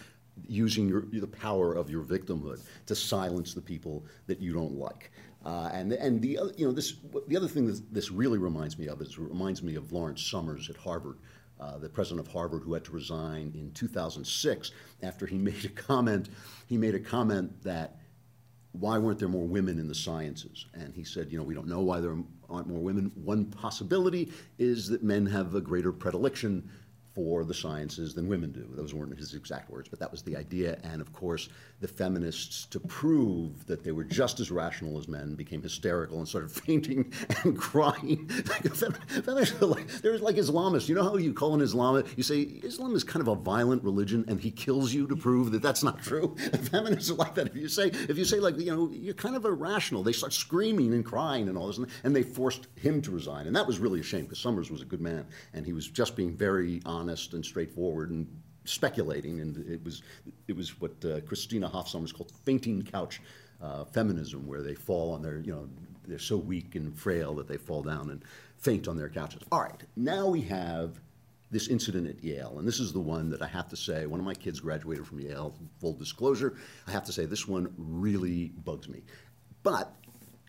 using 0.47 0.89
your, 0.89 1.03
the 1.13 1.27
power 1.27 1.75
of 1.75 1.91
your 1.91 2.03
victimhood 2.03 2.61
to 2.87 2.95
silence 2.95 3.55
the 3.55 3.61
people 3.61 4.05
that 4.27 4.41
you 4.41 4.53
don't 4.53 4.75
like. 4.75 5.11
Uh, 5.45 5.71
and 5.73 5.93
and 5.93 6.21
the 6.21 6.37
other, 6.39 6.53
you 6.57 6.67
know 6.67 6.73
this 6.73 6.95
the 7.29 7.37
other 7.37 7.49
thing 7.49 7.67
that 7.67 7.95
this 7.95 8.11
really 8.11 8.39
reminds 8.39 8.79
me 8.79 8.89
of 8.89 9.01
is 9.01 9.11
it 9.11 9.19
reminds 9.19 9.63
me 9.63 9.77
of 9.77 9.93
Lawrence 9.93 10.23
Summers 10.23 10.69
at 10.69 10.77
Harvard, 10.77 11.19
uh, 11.61 11.79
the 11.79 11.89
president 11.89 12.27
of 12.27 12.33
Harvard 12.33 12.63
who 12.63 12.75
had 12.75 12.85
to 12.85 12.93
resign 12.93 13.53
in 13.55 13.71
2006 13.73 14.73
after 15.03 15.27
he 15.27 15.39
made 15.39 15.65
a 15.65 15.69
comment. 15.69 16.29
He 16.67 16.77
made 16.77 16.95
a 16.95 17.01
comment 17.01 17.63
that 17.63 17.99
why 18.73 18.99
weren't 18.99 19.19
there 19.19 19.29
more 19.29 19.47
women 19.47 19.79
in 19.79 19.89
the 19.89 19.95
sciences? 19.95 20.67
And 20.75 20.95
he 20.95 21.05
said, 21.05 21.31
you 21.31 21.39
know, 21.39 21.45
we 21.45 21.55
don't 21.55 21.69
know 21.69 21.81
why 21.81 22.01
there 22.01 22.17
aren't 22.49 22.69
more 22.69 22.81
women. 22.81 23.11
One 23.15 23.47
possibility 23.47 24.33
is 24.59 24.89
that 24.89 25.03
men 25.03 25.27
have 25.27 25.55
a 25.55 25.61
greater 25.61 25.93
predilection 25.93 26.69
for 27.19 27.43
the 27.43 27.53
sciences 27.53 28.15
than 28.15 28.29
women 28.29 28.53
do. 28.53 28.65
Those 28.77 28.95
weren't 28.95 29.19
his 29.19 29.35
exact 29.35 29.69
words, 29.71 29.89
but 29.89 29.99
that 29.99 30.13
was 30.13 30.23
the 30.23 30.37
idea. 30.37 30.79
And 30.85 31.01
of 31.01 31.13
course, 31.13 31.49
the 31.81 31.89
feminists, 31.89 32.67
to 32.67 32.79
prove 32.79 33.67
that 33.67 33.83
they 33.83 33.91
were 33.91 34.05
just 34.05 34.39
as 34.39 34.53
rational 34.53 34.97
as 34.99 35.09
men, 35.09 35.35
became 35.35 35.61
hysterical 35.61 36.19
and 36.19 36.29
started 36.29 36.53
fainting 36.65 37.13
and 37.43 37.59
crying. 37.59 38.31
are 38.65 39.67
like, 39.67 39.89
like 40.23 40.37
Islamists. 40.37 40.89
You 40.89 40.95
know 40.95 41.03
how 41.03 41.17
you 41.17 41.33
call 41.33 41.55
an 41.55 41.61
Islamist, 41.61 42.17
you 42.17 42.23
say 42.23 42.39
Islam 42.39 42.95
is 42.95 43.03
kind 43.03 43.21
of 43.21 43.27
a 43.27 43.35
violent 43.35 43.83
religion 43.83 44.25
and 44.29 44.41
he 44.41 44.53
kills 44.53 44.95
you 44.95 45.09
to 45.09 45.17
prove 45.17 45.51
that 45.51 45.61
that's 45.61 45.83
not 45.83 46.01
true? 46.01 46.37
feminists 46.71 47.11
are 47.11 47.15
like 47.15 47.35
that. 47.35 47.49
If 47.49 47.57
you 47.57 47.69
say, 47.69 47.89
if 47.89 48.17
you 48.17 48.25
say 48.25 48.39
like, 48.39 48.57
you 48.61 48.67
know, 48.67 48.91
you're 48.93 49.15
kind 49.15 49.35
of 49.35 49.45
irrational, 49.45 50.05
they 50.05 50.13
start 50.13 50.33
screaming 50.33 50.95
and 50.95 51.05
crying 51.05 51.49
and 51.49 51.59
all 51.59 51.67
this, 51.67 51.81
and 52.05 52.15
they 52.15 52.23
forced 52.23 52.69
him 52.77 53.03
to 53.03 53.11
resign. 53.11 53.49
And 53.49 53.57
that 53.57 53.67
was 53.67 53.81
really 53.81 53.99
a 53.99 54.05
shame 54.05 54.23
because 54.23 54.39
Summers 54.39 54.71
was 54.71 54.83
a 54.83 54.85
good 54.85 55.01
man 55.01 55.27
and 55.53 55.67
he 55.67 55.73
was 55.73 55.89
just 55.89 56.15
being 56.15 56.37
very 56.37 56.81
honest 56.87 57.08
honest 57.09 57.33
and 57.33 57.45
straightforward 57.45 58.11
and 58.11 58.27
speculating, 58.65 59.41
and 59.41 59.57
it 59.67 59.83
was 59.83 60.03
it 60.47 60.55
was 60.55 60.79
what 60.81 60.93
uh, 61.05 61.21
Christina 61.21 61.67
Hoff 61.67 61.89
Sommers 61.89 62.13
called 62.13 62.31
fainting 62.45 62.83
couch 62.83 63.21
uh, 63.63 63.85
feminism, 63.85 64.47
where 64.47 64.63
they 64.63 64.75
fall 64.75 65.13
on 65.13 65.23
their 65.23 65.39
you 65.39 65.53
know 65.53 65.69
they're 66.07 66.19
so 66.19 66.37
weak 66.37 66.75
and 66.75 66.95
frail 66.97 67.35
that 67.35 67.49
they 67.49 67.57
fall 67.57 67.83
down 67.83 68.11
and 68.11 68.23
faint 68.59 68.89
on 68.89 68.97
their 68.97 69.09
couches. 69.09 69.43
All 69.51 69.63
right, 69.63 69.83
now 69.97 70.29
we 70.29 70.43
have 70.43 71.01
this 71.51 71.69
incident 71.69 72.07
at 72.07 72.23
Yale, 72.23 72.59
and 72.59 72.69
this 72.69 72.79
is 72.79 72.93
the 72.93 73.01
one 73.01 73.31
that 73.31 73.41
I 73.41 73.47
have 73.47 73.69
to 73.71 73.77
say. 73.77 74.05
One 74.05 74.21
of 74.21 74.27
my 74.27 74.35
kids 74.35 74.61
graduated 74.61 75.07
from 75.07 75.21
Yale. 75.21 75.55
Full 75.81 75.95
disclosure, 75.95 76.59
I 76.87 76.91
have 76.91 77.05
to 77.05 77.13
say 77.13 77.25
this 77.25 77.49
one 77.49 77.73
really 77.79 78.53
bugs 78.65 78.87
me, 78.87 79.03
but 79.63 79.95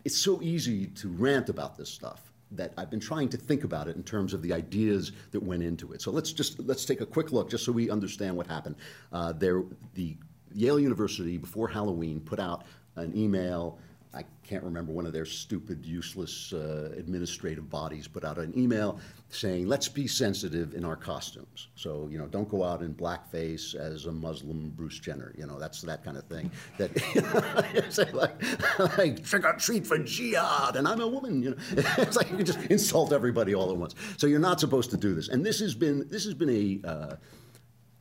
it's 0.04 0.18
so 0.18 0.42
easy 0.42 0.88
to 0.88 1.08
rant 1.08 1.48
about 1.48 1.78
this 1.78 1.90
stuff 1.90 2.29
that 2.52 2.74
I've 2.78 2.90
been 2.90 3.00
trying 3.00 3.30
to 3.30 3.38
think 3.38 3.64
about 3.64 3.88
it 3.88 3.96
in 3.96 4.04
terms 4.04 4.34
of 4.34 4.42
the 4.42 4.54
ideas 4.54 5.12
that 5.32 5.42
went 5.42 5.64
into 5.64 5.94
it. 5.94 6.02
So 6.02 6.12
let's 6.12 6.32
just 6.34 6.60
let's 6.60 6.86
take 6.86 7.02
a 7.02 7.06
quick 7.06 7.32
look, 7.32 7.50
just 7.50 7.64
so 7.66 7.72
we 7.72 7.90
understand 7.90 8.36
what 8.36 8.48
happened. 8.48 8.76
Uh, 9.12 9.34
there, 9.34 9.64
the 9.94 10.18
Yale 10.54 10.80
University 10.80 11.38
before 11.38 11.68
Halloween 11.68 12.20
put 12.20 12.40
out 12.40 12.66
an 12.96 13.16
email 13.16 13.80
I 14.12 14.24
can't 14.44 14.64
remember 14.64 14.92
one 14.92 15.06
of 15.06 15.14
their 15.14 15.26
stupid, 15.26 15.86
useless 15.86 16.52
uh, 16.52 16.92
administrative 16.98 17.70
bodies 17.70 18.08
put 18.08 18.26
out 18.26 18.40
an 18.40 18.58
email 18.58 19.00
saying, 19.30 19.68
let's 19.68 19.88
be 19.88 20.08
sensitive 20.08 20.74
in 20.74 20.84
our 20.84 20.96
costumes. 20.96 21.68
So, 21.76 22.08
you 22.12 22.18
know, 22.18 22.26
don't 22.26 22.50
go 22.50 22.64
out 22.64 22.82
in 22.82 22.96
blackface 22.96 23.76
as 23.76 24.08
a 24.08 24.12
Muslim 24.12 24.74
Bruce 24.76 24.98
Jenner. 24.98 25.36
You 25.38 25.46
know, 25.46 25.60
that's 25.60 25.84
that 25.84 26.04
kind 26.04 26.18
of 26.18 26.24
thing. 26.24 26.50
That 26.80 27.86
say 27.90 28.10
like, 28.12 28.98
like 28.98 29.24
trick 29.24 29.46
or 29.46 29.54
treat 29.54 29.86
for 29.86 30.00
jihad, 30.00 30.76
and 30.76 30.88
I'm 30.88 31.02
a 31.02 31.08
woman. 31.08 31.44
You 31.44 31.52
know, 31.52 31.58
it's 32.00 32.18
like 32.18 32.32
you 32.32 32.38
can 32.38 32.46
just 32.48 32.66
insult 32.66 33.14
everybody 33.14 33.54
all 33.54 33.70
at 33.70 33.78
once. 33.78 33.94
So 34.18 34.26
you're 34.26 34.40
not 34.40 34.60
supposed 34.60 34.90
to 34.90 34.98
do 34.98 35.14
this. 35.14 35.30
And 35.30 35.46
this 35.46 35.60
has 35.60 35.76
been 35.76 36.08
this 36.10 36.26
has 36.26 36.34
been 36.34 36.50
a 36.50 36.88
uh, 36.88 37.16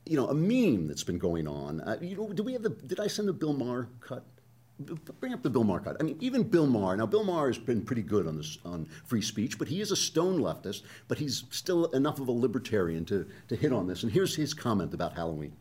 you 0.07 0.17
know 0.17 0.27
a 0.27 0.33
meme 0.33 0.87
that's 0.87 1.03
been 1.03 1.19
going 1.19 1.47
on. 1.47 1.81
Uh, 1.81 1.99
you 2.01 2.17
know, 2.17 2.33
do 2.33 2.41
we 2.41 2.53
have 2.53 2.63
the? 2.63 2.69
Did 2.69 2.99
I 2.99 3.05
send 3.05 3.27
the 3.27 3.33
Bill 3.33 3.53
Maher 3.53 3.87
cut? 3.99 4.25
Bring 4.79 5.33
up 5.33 5.43
the 5.43 5.49
Bill 5.49 5.63
Maher 5.63 5.79
cut. 5.79 5.97
I 5.99 6.03
mean, 6.03 6.17
even 6.19 6.43
Bill 6.43 6.67
Maher. 6.67 6.95
Now, 6.95 7.05
Bill 7.05 7.23
Maher 7.23 7.47
has 7.47 7.57
been 7.57 7.81
pretty 7.81 8.01
good 8.01 8.27
on 8.27 8.37
this 8.37 8.57
on 8.65 8.85
free 9.05 9.21
speech, 9.21 9.57
but 9.57 9.67
he 9.67 9.81
is 9.81 9.91
a 9.91 9.95
stone 9.95 10.39
leftist. 10.39 10.83
But 11.07 11.17
he's 11.17 11.43
still 11.49 11.85
enough 11.87 12.19
of 12.19 12.27
a 12.27 12.31
libertarian 12.31 13.05
to 13.05 13.25
to 13.47 13.55
hit 13.55 13.73
on 13.73 13.87
this. 13.87 14.03
And 14.03 14.11
here's 14.11 14.35
his 14.35 14.53
comment 14.53 14.93
about 14.93 15.13
Halloween. 15.13 15.53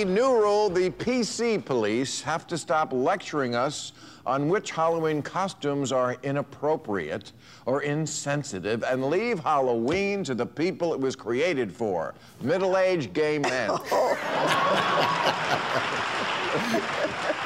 New 0.00 0.36
rule: 0.36 0.68
the 0.68 0.90
PC 0.90 1.64
police 1.64 2.20
have 2.20 2.46
to 2.48 2.58
stop 2.58 2.92
lecturing 2.92 3.54
us 3.54 3.92
on 4.26 4.48
which 4.48 4.70
Halloween 4.70 5.22
costumes 5.22 5.92
are 5.92 6.16
inappropriate 6.22 7.32
or 7.66 7.82
insensitive 7.82 8.82
and 8.82 9.04
leave 9.04 9.38
Halloween 9.38 10.24
to 10.24 10.34
the 10.34 10.46
people 10.46 10.94
it 10.94 11.00
was 11.00 11.14
created 11.14 11.70
for 11.70 12.14
middle-aged 12.40 13.12
gay 13.12 13.38
men. 13.38 13.70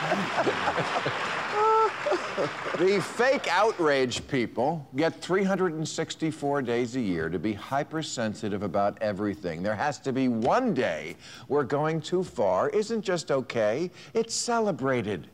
the 2.78 3.00
fake 3.00 3.48
outrage 3.50 4.26
people 4.28 4.86
get 4.96 5.20
364 5.20 6.62
days 6.62 6.96
a 6.96 7.00
year 7.00 7.28
to 7.28 7.38
be 7.38 7.52
hypersensitive 7.52 8.62
about 8.62 8.98
everything. 9.00 9.62
There 9.62 9.74
has 9.74 9.98
to 10.00 10.12
be 10.12 10.28
one 10.28 10.74
day 10.74 11.16
where 11.48 11.64
going 11.64 12.00
too 12.00 12.24
far 12.24 12.70
isn't 12.70 13.02
just 13.02 13.30
okay, 13.30 13.90
it's 14.14 14.34
celebrated. 14.34 15.28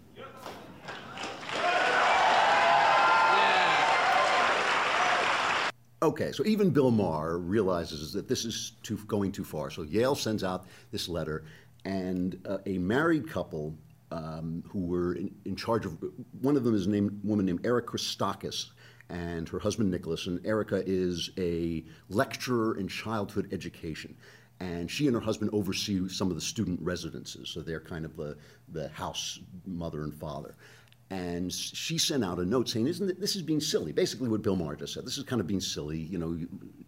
Okay, 6.03 6.33
so 6.33 6.45
even 6.45 6.69
Bill 6.69 6.91
Maher 6.91 7.39
realizes 7.39 8.13
that 8.13 8.29
this 8.29 8.45
is 8.45 8.73
too, 8.83 8.99
going 9.07 9.33
too 9.33 9.45
far. 9.45 9.71
So 9.71 9.83
Yale 9.83 10.15
sends 10.15 10.45
out 10.45 10.67
this 10.91 11.09
letter, 11.09 11.45
and 11.87 12.39
uh, 12.47 12.59
a 12.67 12.77
married 12.77 13.27
couple 13.27 13.75
um, 14.15 14.63
who 14.69 14.87
were 14.87 15.15
in, 15.15 15.35
in, 15.45 15.57
charge 15.57 15.85
of 15.85 15.99
one 16.41 16.57
of 16.57 16.63
them 16.63 16.75
is 16.75 16.87
a 16.87 16.91
named, 16.91 17.21
woman 17.25 17.47
named 17.47 17.67
Erica 17.67 17.93
Christakis 17.93 18.71
and 19.11 19.49
her 19.49 19.59
husband 19.59 19.91
Nicholas. 19.91 20.27
And 20.29 20.45
Erica 20.47 20.83
is 20.87 21.31
a 21.37 21.85
lecturer 22.09 22.79
in 22.79 22.87
childhood 22.87 23.49
education. 23.53 24.17
and 24.61 24.89
she 24.89 25.09
and 25.09 25.17
her 25.17 25.21
husband 25.21 25.51
oversee 25.53 26.09
some 26.09 26.29
of 26.31 26.37
the 26.37 26.41
student 26.41 26.81
residences. 26.81 27.51
So 27.51 27.61
they're 27.61 27.81
kind 27.81 28.05
of 28.05 28.17
the, 28.17 28.37
the 28.69 28.89
house 28.91 29.41
mother 29.67 30.05
and 30.05 30.15
father. 30.15 30.55
And 31.11 31.53
she 31.53 31.99
sent 31.99 32.25
out 32.25 32.39
a 32.39 32.45
note 32.45 32.69
saying, 32.69 32.87
"Isn't 32.87 33.11
it, 33.11 33.21
this 33.21 33.37
is 33.37 33.43
being 33.43 33.61
silly?" 33.61 33.93
Basically, 33.93 34.29
what 34.29 34.43
Bill 34.43 34.57
Maher 34.57 34.75
just 34.75 34.95
said. 34.95 35.05
This 35.05 35.19
is 35.19 35.25
kind 35.25 35.41
of 35.41 35.47
being 35.47 35.61
silly. 35.61 35.99
You 35.99 36.19
know, 36.19 36.39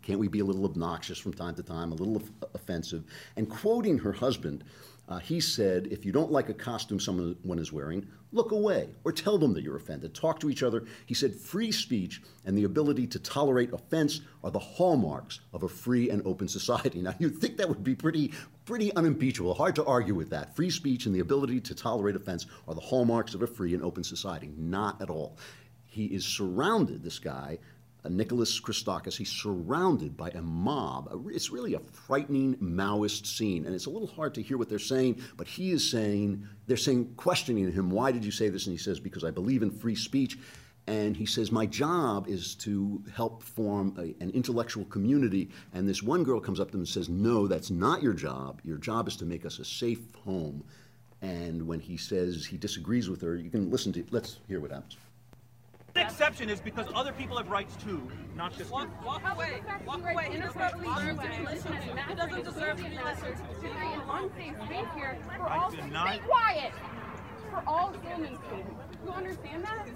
can't 0.02 0.18
we 0.18 0.26
be 0.26 0.40
a 0.40 0.44
little 0.44 0.64
obnoxious 0.64 1.18
from 1.18 1.34
time 1.34 1.54
to 1.56 1.62
time, 1.62 1.92
a 1.92 1.94
little 1.94 2.22
offensive? 2.54 3.04
And 3.36 3.48
quoting 3.48 3.98
her 3.98 4.12
husband, 4.12 4.64
uh, 5.08 5.18
he 5.18 5.40
said, 5.40 5.86
if 5.90 6.04
you 6.04 6.10
don't 6.10 6.32
like 6.32 6.48
a 6.48 6.54
costume 6.54 6.98
someone 6.98 7.58
is 7.58 7.72
wearing, 7.72 8.06
look 8.32 8.50
away 8.50 8.88
or 9.04 9.12
tell 9.12 9.38
them 9.38 9.54
that 9.54 9.62
you're 9.62 9.76
offended. 9.76 10.14
Talk 10.14 10.40
to 10.40 10.50
each 10.50 10.64
other. 10.64 10.84
He 11.06 11.14
said, 11.14 11.34
free 11.34 11.70
speech 11.70 12.22
and 12.44 12.58
the 12.58 12.64
ability 12.64 13.06
to 13.08 13.20
tolerate 13.20 13.72
offense 13.72 14.20
are 14.42 14.50
the 14.50 14.58
hallmarks 14.58 15.40
of 15.52 15.62
a 15.62 15.68
free 15.68 16.10
and 16.10 16.26
open 16.26 16.48
society. 16.48 17.00
Now, 17.06 17.14
you'd 17.20 17.38
think 17.38 17.56
that 17.58 17.68
would 17.68 17.84
be 17.84 17.94
pretty, 17.94 18.32
pretty 18.64 18.92
unimpeachable. 18.96 19.54
Hard 19.54 19.76
to 19.76 19.84
argue 19.84 20.14
with 20.14 20.30
that. 20.30 20.56
Free 20.56 20.70
speech 20.70 21.06
and 21.06 21.14
the 21.14 21.20
ability 21.20 21.60
to 21.60 21.74
tolerate 21.74 22.16
offense 22.16 22.46
are 22.66 22.74
the 22.74 22.80
hallmarks 22.80 23.34
of 23.34 23.42
a 23.42 23.46
free 23.46 23.74
and 23.74 23.82
open 23.82 24.02
society. 24.02 24.50
Not 24.56 25.00
at 25.00 25.08
all. 25.08 25.38
He 25.84 26.06
is 26.06 26.26
surrounded, 26.26 27.04
this 27.04 27.20
guy, 27.20 27.58
Nicholas 28.08 28.60
Christakis. 28.60 29.16
He's 29.16 29.30
surrounded 29.30 30.16
by 30.16 30.30
a 30.30 30.42
mob. 30.42 31.10
It's 31.28 31.50
really 31.50 31.74
a 31.74 31.80
frightening 31.80 32.56
Maoist 32.56 33.26
scene, 33.26 33.66
and 33.66 33.74
it's 33.74 33.86
a 33.86 33.90
little 33.90 34.08
hard 34.08 34.34
to 34.34 34.42
hear 34.42 34.58
what 34.58 34.68
they're 34.68 34.78
saying. 34.78 35.20
But 35.36 35.46
he 35.46 35.72
is 35.72 35.88
saying 35.88 36.46
they're 36.66 36.76
saying 36.76 37.14
questioning 37.16 37.70
him, 37.72 37.90
"Why 37.90 38.12
did 38.12 38.24
you 38.24 38.30
say 38.30 38.48
this?" 38.48 38.66
And 38.66 38.72
he 38.72 38.82
says, 38.82 39.00
"Because 39.00 39.24
I 39.24 39.30
believe 39.30 39.62
in 39.62 39.70
free 39.70 39.94
speech." 39.94 40.38
And 40.88 41.16
he 41.16 41.26
says, 41.26 41.50
My 41.50 41.66
job 41.66 42.28
is 42.28 42.54
to 42.56 43.02
help 43.12 43.42
form 43.42 43.94
a, 43.98 44.14
an 44.22 44.30
intellectual 44.30 44.84
community. 44.84 45.50
And 45.74 45.88
this 45.88 46.02
one 46.02 46.22
girl 46.22 46.38
comes 46.38 46.60
up 46.60 46.70
to 46.70 46.74
him 46.74 46.80
and 46.80 46.88
says, 46.88 47.08
No, 47.08 47.48
that's 47.48 47.70
not 47.70 48.02
your 48.02 48.12
job. 48.12 48.60
Your 48.64 48.78
job 48.78 49.08
is 49.08 49.16
to 49.16 49.24
make 49.24 49.44
us 49.44 49.58
a 49.58 49.64
safe 49.64 50.00
home. 50.24 50.62
And 51.22 51.66
when 51.66 51.80
he 51.80 51.96
says 51.96 52.46
he 52.46 52.56
disagrees 52.56 53.08
with 53.08 53.20
her, 53.22 53.34
you 53.36 53.50
can 53.50 53.70
listen 53.70 53.92
to, 53.94 54.04
let's 54.10 54.38
hear 54.46 54.60
what 54.60 54.70
happens. 54.70 54.96
The 55.96 56.02
exception 56.02 56.50
is 56.50 56.60
because 56.60 56.86
other 56.94 57.10
people 57.12 57.38
have 57.38 57.48
rights 57.48 57.74
too, 57.82 58.06
not 58.34 58.54
just 58.54 58.70
walk, 58.70 58.88
walk 59.02 59.22
away. 59.32 59.62
Walk 59.86 60.00
away. 60.00 60.28
Interrupt 60.30 60.78
me. 60.78 60.88
It 60.88 62.16
doesn't 62.18 62.44
deserve 62.44 62.76
to 62.76 62.82
be 62.84 62.98
listened 63.02 63.36
to. 63.62 63.66
An 63.70 64.02
unsafe 64.10 64.54
space 64.66 64.86
here 64.94 65.16
for 65.38 65.48
all. 65.48 65.70
do 65.70 65.78
Stay 65.78 65.88
not- 65.88 66.22
quiet. 66.28 66.72
For 67.50 67.62
all 67.66 67.92
Silliman 67.94 68.36
students. 68.46 68.70
You 69.06 69.10
understand 69.12 69.64
that? 69.64 69.88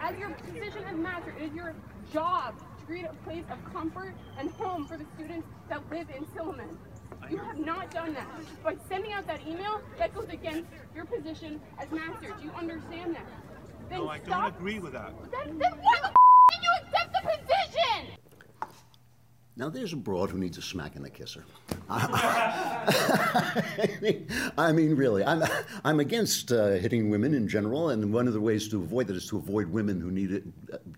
As 0.00 0.18
your 0.18 0.30
position 0.30 0.82
as 0.82 0.96
master, 0.96 1.32
it 1.38 1.44
is 1.44 1.52
your 1.54 1.76
job 2.12 2.58
to 2.80 2.84
create 2.86 3.04
a 3.04 3.14
place 3.24 3.44
of 3.48 3.72
comfort 3.72 4.14
and 4.40 4.50
home 4.50 4.84
for 4.88 4.96
the 4.96 5.04
students 5.14 5.46
that 5.68 5.88
live 5.92 6.08
in 6.10 6.24
Silliman. 6.34 6.76
You 7.30 7.36
have 7.38 7.58
not 7.58 7.92
done 7.92 8.14
that. 8.14 8.26
By 8.64 8.74
sending 8.88 9.12
out 9.12 9.28
that 9.28 9.46
email, 9.46 9.80
that 9.98 10.12
goes 10.12 10.28
against 10.28 10.68
your 10.92 11.04
position 11.04 11.60
as 11.78 11.88
master. 11.92 12.34
Do 12.36 12.44
you 12.44 12.50
understand 12.50 13.14
that? 13.14 13.26
Then 13.88 14.00
No, 14.00 14.08
I 14.08 14.18
don't 14.18 14.44
agree 14.46 14.78
with 14.78 14.92
that. 14.92 15.12
Then, 15.30 15.58
then 15.58 15.72
why 15.80 15.98
the 16.00 16.06
f- 16.08 16.14
did 16.50 16.62
you 16.62 16.70
accept 16.82 17.12
the 17.12 17.20
position? 17.28 18.16
Now 19.56 19.70
there's 19.70 19.92
a 19.92 19.96
broad 19.96 20.30
who 20.30 20.38
needs 20.38 20.58
a 20.58 20.62
smack 20.62 20.96
and 20.96 21.06
a 21.06 21.10
kisser. 21.10 21.44
I 21.88 23.58
mean, 24.02 24.28
I 24.58 24.72
mean, 24.72 24.96
really, 24.96 25.24
I'm, 25.24 25.42
I'm 25.84 26.00
against 26.00 26.52
uh, 26.52 26.72
hitting 26.72 27.08
women 27.10 27.32
in 27.32 27.48
general, 27.48 27.90
and 27.90 28.12
one 28.12 28.26
of 28.26 28.34
the 28.34 28.40
ways 28.40 28.68
to 28.68 28.82
avoid 28.82 29.06
that 29.06 29.16
is 29.16 29.26
to 29.28 29.38
avoid 29.38 29.68
women 29.68 30.00
who 30.00 30.10
need 30.10 30.42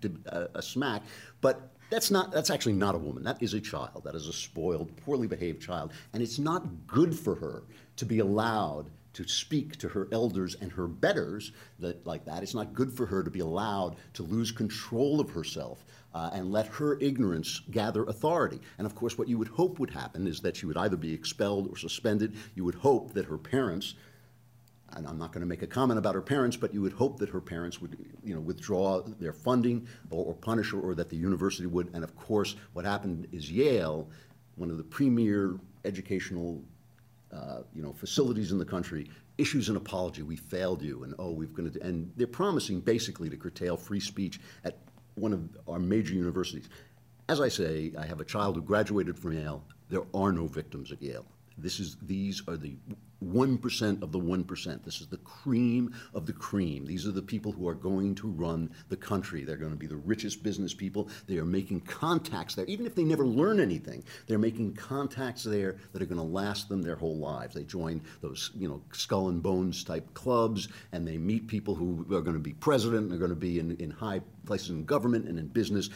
a, 0.03 0.35
a, 0.37 0.49
a 0.57 0.63
smack. 0.63 1.03
But 1.41 1.71
that's 1.91 2.11
not. 2.11 2.33
That's 2.33 2.51
actually 2.51 2.73
not 2.73 2.95
a 2.95 2.99
woman. 2.99 3.23
That 3.23 3.41
is 3.43 3.55
a 3.55 3.61
child. 3.61 4.03
That 4.05 4.15
is 4.15 4.27
a 4.27 4.33
spoiled, 4.33 4.95
poorly 5.05 5.29
behaved 5.29 5.63
child, 5.63 5.93
and 6.13 6.23
it's 6.23 6.39
not 6.39 6.67
good 6.87 7.17
for 7.17 7.35
her 7.37 7.63
to 7.97 8.05
be 8.05 8.19
allowed 8.19 8.91
to 9.19 9.27
speak 9.27 9.77
to 9.77 9.89
her 9.89 10.07
elders 10.13 10.55
and 10.61 10.71
her 10.71 10.87
betters 10.87 11.51
that 11.81 12.07
like 12.07 12.25
that. 12.25 12.45
It's 12.45 12.55
not 12.55 12.73
good 12.73 12.93
for 12.93 13.05
her 13.05 13.25
to 13.25 13.31
be 13.33 13.41
allowed 13.41 13.97
to 14.13 14.23
lose 14.23 14.53
control 14.53 15.19
of 15.19 15.29
herself 15.31 15.85
uh, 16.15 16.31
and 16.33 16.53
let 16.53 16.69
her 16.69 16.97
ignorance 17.01 17.61
gather 17.73 18.05
authority. 18.05 18.61
And 18.79 18.87
of 18.87 18.95
course, 18.95 19.19
what 19.19 19.27
you 19.27 19.37
would 19.37 19.49
hope 19.49 19.81
would 19.81 19.91
happen 19.91 20.29
is 20.29 20.39
that 20.43 20.55
she 20.55 20.67
would 20.67 20.77
either 20.77 20.97
be 20.97 21.13
expelled 21.13 21.69
or 21.69 21.77
suspended. 21.77 22.37
You 22.55 22.65
would 22.65 22.77
hope 22.77 23.13
that 23.15 23.25
her 23.25 23.39
parents, 23.39 23.97
and 24.93 25.05
I'm 25.05 25.19
not 25.19 25.33
going 25.33 25.41
to 25.41 25.49
make 25.49 25.63
a 25.63 25.67
comment 25.67 25.99
about 25.99 26.15
her 26.15 26.23
parents, 26.23 26.57
but 26.57 26.73
you 26.73 26.81
would 26.83 26.93
hope 26.93 27.19
that 27.19 27.31
her 27.31 27.41
parents 27.41 27.81
would, 27.81 27.99
you 28.23 28.37
know, 28.37 28.41
withdraw 28.41 29.03
their 29.03 29.33
funding 29.33 29.89
or, 30.13 30.27
or 30.27 30.35
punish 30.35 30.71
her, 30.71 30.79
or 30.79 30.95
that 30.95 31.11
the 31.11 31.17
university 31.17 31.67
would. 31.67 31.91
And 31.93 32.05
of 32.05 32.15
course, 32.15 32.55
what 32.73 32.85
happened 32.85 33.27
is 33.33 33.51
Yale, 33.51 34.09
one 34.55 34.71
of 34.71 34.77
the 34.77 34.85
premier 34.85 35.59
educational 35.85 36.63
uh, 37.33 37.61
you 37.75 37.83
know, 37.83 37.93
facilities 37.93 38.53
in 38.53 38.59
the 38.59 38.65
country 38.65 39.11
issues 39.37 39.69
an 39.69 39.77
apology. 39.77 40.23
We 40.23 40.37
failed 40.37 40.83
you, 40.83 41.05
and 41.05 41.15
oh, 41.19 41.31
we've 41.31 41.55
going 41.55 41.71
to, 41.71 41.83
and 41.83 42.13
they're 42.17 42.27
promising 42.27 42.81
basically 42.81 43.31
to 43.31 43.37
curtail 43.37 43.77
free 43.77 44.01
speech 44.01 44.41
at 44.65 44.79
one 45.15 45.33
of 45.33 45.49
our 45.69 45.79
major 45.79 46.15
universities. 46.15 46.69
As 47.29 47.41
I 47.41 47.49
say, 47.49 47.93
I 47.99 48.07
have 48.07 48.21
a 48.21 48.25
child 48.25 48.57
who 48.57 48.63
graduated 48.63 49.19
from 49.19 49.33
Yale. 49.33 49.63
There 49.91 50.05
are 50.15 50.33
no 50.33 50.47
victims 50.47 50.93
at 50.93 51.03
Yale. 51.03 51.27
This 51.59 51.81
is 51.81 51.97
these 52.03 52.43
are 52.49 52.57
the 52.57 52.77
one 53.21 53.59
percent 53.59 54.03
of 54.03 54.13
the 54.13 54.19
one 54.19 54.45
percent. 54.45 54.85
This 54.85 55.01
is 55.01 55.09
the 55.09 55.19
cream 55.19 55.95
of 56.15 56.27
the 56.27 56.33
cream. 56.33 56.87
These 56.87 57.07
are 57.07 57.13
the 57.13 57.23
people 57.23 57.51
who 57.51 57.67
are 57.69 57.75
going 57.75 58.15
to 58.17 58.29
run 58.29 58.71
the 58.89 58.97
country. 58.97 59.45
They're 59.45 59.57
going 59.57 59.73
to 59.73 59.77
be 59.77 59.87
the 59.87 59.97
richest 59.97 60.43
business 60.43 60.73
people. 60.73 61.09
They 61.27 61.39
are 61.39 61.45
making 61.45 61.81
contacts 61.81 62.55
there, 62.55 62.65
even 62.67 62.87
if 62.87 62.95
they 62.95 63.05
never 63.05 63.27
learn 63.27 63.59
anything. 63.59 64.05
They're 64.27 64.39
making 64.39 64.75
contacts 64.75 65.43
there 65.43 65.77
that 65.93 66.01
are 66.01 66.07
going 66.07 66.19
to 66.19 66.23
last 66.23 66.69
them 66.69 66.83
their 66.83 66.97
whole 66.97 67.17
lives. 67.17 67.55
They 67.55 67.65
join 67.65 68.01
those 68.21 68.53
you 68.57 68.69
know 68.69 68.83
skull 68.93 69.29
and 69.29 69.43
bones 69.43 69.83
type 69.83 70.15
clubs, 70.15 70.69
and 70.93 71.07
they 71.07 71.19
meet 71.19 71.49
people 71.49 71.75
who 71.75 72.07
are 72.15 72.23
going 72.23 72.37
to 72.37 72.41
be 72.41 72.55
president. 72.55 72.99
And 72.99 73.13
are 73.13 73.19
going 73.19 73.31
to 73.31 73.37
be 73.37 73.59
in, 73.59 73.77
in 73.77 73.91
high 73.91 74.21
places 74.47 74.71
in 74.71 74.85
government 74.85 75.29
and 75.29 75.39
in 75.39 75.47
business 75.49 75.91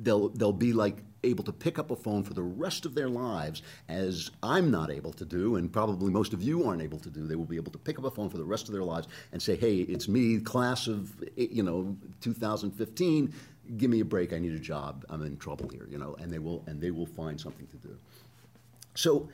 they'll 0.00 0.28
they'll 0.30 0.52
be 0.52 0.72
like 0.72 0.96
able 1.24 1.44
to 1.44 1.52
pick 1.52 1.78
up 1.78 1.90
a 1.90 1.96
phone 1.96 2.22
for 2.22 2.34
the 2.34 2.42
rest 2.42 2.86
of 2.86 2.94
their 2.94 3.08
lives 3.08 3.62
as 3.88 4.30
I'm 4.42 4.70
not 4.70 4.90
able 4.90 5.12
to 5.14 5.24
do 5.24 5.56
and 5.56 5.72
probably 5.72 6.12
most 6.12 6.32
of 6.32 6.42
you 6.42 6.66
aren't 6.66 6.82
able 6.82 6.98
to 7.00 7.10
do. 7.10 7.26
They 7.26 7.34
will 7.34 7.44
be 7.44 7.56
able 7.56 7.72
to 7.72 7.78
pick 7.78 7.98
up 7.98 8.04
a 8.04 8.10
phone 8.10 8.30
for 8.30 8.38
the 8.38 8.44
rest 8.44 8.68
of 8.68 8.72
their 8.72 8.84
lives 8.84 9.08
and 9.32 9.42
say 9.42 9.56
hey 9.56 9.78
it's 9.78 10.08
me 10.08 10.38
class 10.38 10.86
of 10.86 11.12
eh, 11.36 11.46
you 11.50 11.62
know 11.62 11.96
2015 12.20 13.32
give 13.76 13.90
me 13.90 14.00
a 14.00 14.04
break. 14.04 14.32
I 14.32 14.38
need 14.38 14.54
a 14.54 14.58
job. 14.58 15.04
I'm 15.08 15.22
in 15.22 15.36
trouble 15.36 15.68
here 15.68 15.86
you 15.90 15.98
know 15.98 16.14
and 16.20 16.30
they 16.30 16.38
will 16.38 16.62
and 16.66 16.80
they 16.80 16.90
will 16.90 17.06
find 17.06 17.40
something 17.40 17.66
to 17.66 17.76
do. 17.76 17.96
So 18.94 19.28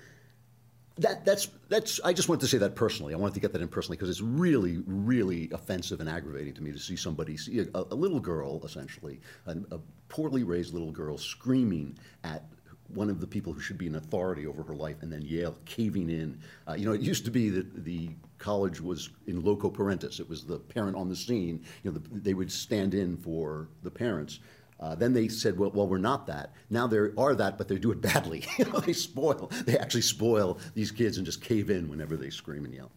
that, 0.98 1.24
that's, 1.24 1.48
that's, 1.68 2.00
I 2.04 2.12
just 2.12 2.28
wanted 2.28 2.42
to 2.42 2.46
say 2.46 2.58
that 2.58 2.76
personally. 2.76 3.14
I 3.14 3.16
wanted 3.16 3.34
to 3.34 3.40
get 3.40 3.52
that 3.52 3.62
in 3.62 3.68
personally 3.68 3.96
because 3.96 4.10
it's 4.10 4.20
really, 4.20 4.82
really 4.86 5.50
offensive 5.52 6.00
and 6.00 6.08
aggravating 6.08 6.54
to 6.54 6.62
me 6.62 6.70
to 6.72 6.78
see 6.78 6.96
somebody, 6.96 7.36
see 7.36 7.60
a, 7.60 7.66
a 7.74 7.94
little 7.94 8.20
girl, 8.20 8.60
essentially, 8.64 9.20
a, 9.46 9.56
a 9.72 9.80
poorly 10.08 10.44
raised 10.44 10.72
little 10.72 10.92
girl, 10.92 11.18
screaming 11.18 11.98
at 12.22 12.44
one 12.88 13.10
of 13.10 13.20
the 13.20 13.26
people 13.26 13.52
who 13.52 13.60
should 13.60 13.78
be 13.78 13.86
an 13.86 13.96
authority 13.96 14.46
over 14.46 14.62
her 14.62 14.74
life, 14.76 15.02
and 15.02 15.12
then 15.12 15.22
Yale 15.22 15.56
caving 15.64 16.10
in. 16.10 16.38
Uh, 16.68 16.74
you 16.74 16.86
know, 16.86 16.92
it 16.92 17.00
used 17.00 17.24
to 17.24 17.30
be 17.30 17.48
that 17.50 17.84
the 17.84 18.10
college 18.38 18.80
was 18.80 19.10
in 19.26 19.42
loco 19.42 19.70
parentis. 19.70 20.20
It 20.20 20.28
was 20.28 20.44
the 20.44 20.58
parent 20.58 20.96
on 20.96 21.08
the 21.08 21.16
scene. 21.16 21.64
You 21.82 21.90
know, 21.90 21.98
the, 21.98 22.20
they 22.20 22.34
would 22.34 22.52
stand 22.52 22.94
in 22.94 23.16
for 23.16 23.68
the 23.82 23.90
parents. 23.90 24.40
Uh, 24.80 24.94
then 24.94 25.12
they 25.12 25.28
said, 25.28 25.58
well, 25.58 25.70
well, 25.70 25.86
we're 25.86 25.98
not 25.98 26.26
that. 26.26 26.52
Now 26.68 26.86
they 26.86 26.98
are 27.16 27.34
that, 27.34 27.56
but 27.56 27.68
they 27.68 27.78
do 27.78 27.92
it 27.92 28.00
badly. 28.00 28.44
they 28.84 28.92
spoil, 28.92 29.50
they 29.64 29.78
actually 29.78 30.02
spoil 30.02 30.58
these 30.74 30.90
kids 30.90 31.16
and 31.16 31.24
just 31.24 31.42
cave 31.42 31.70
in 31.70 31.88
whenever 31.88 32.16
they 32.16 32.30
scream 32.30 32.64
and 32.64 32.74
yell. 32.74 32.90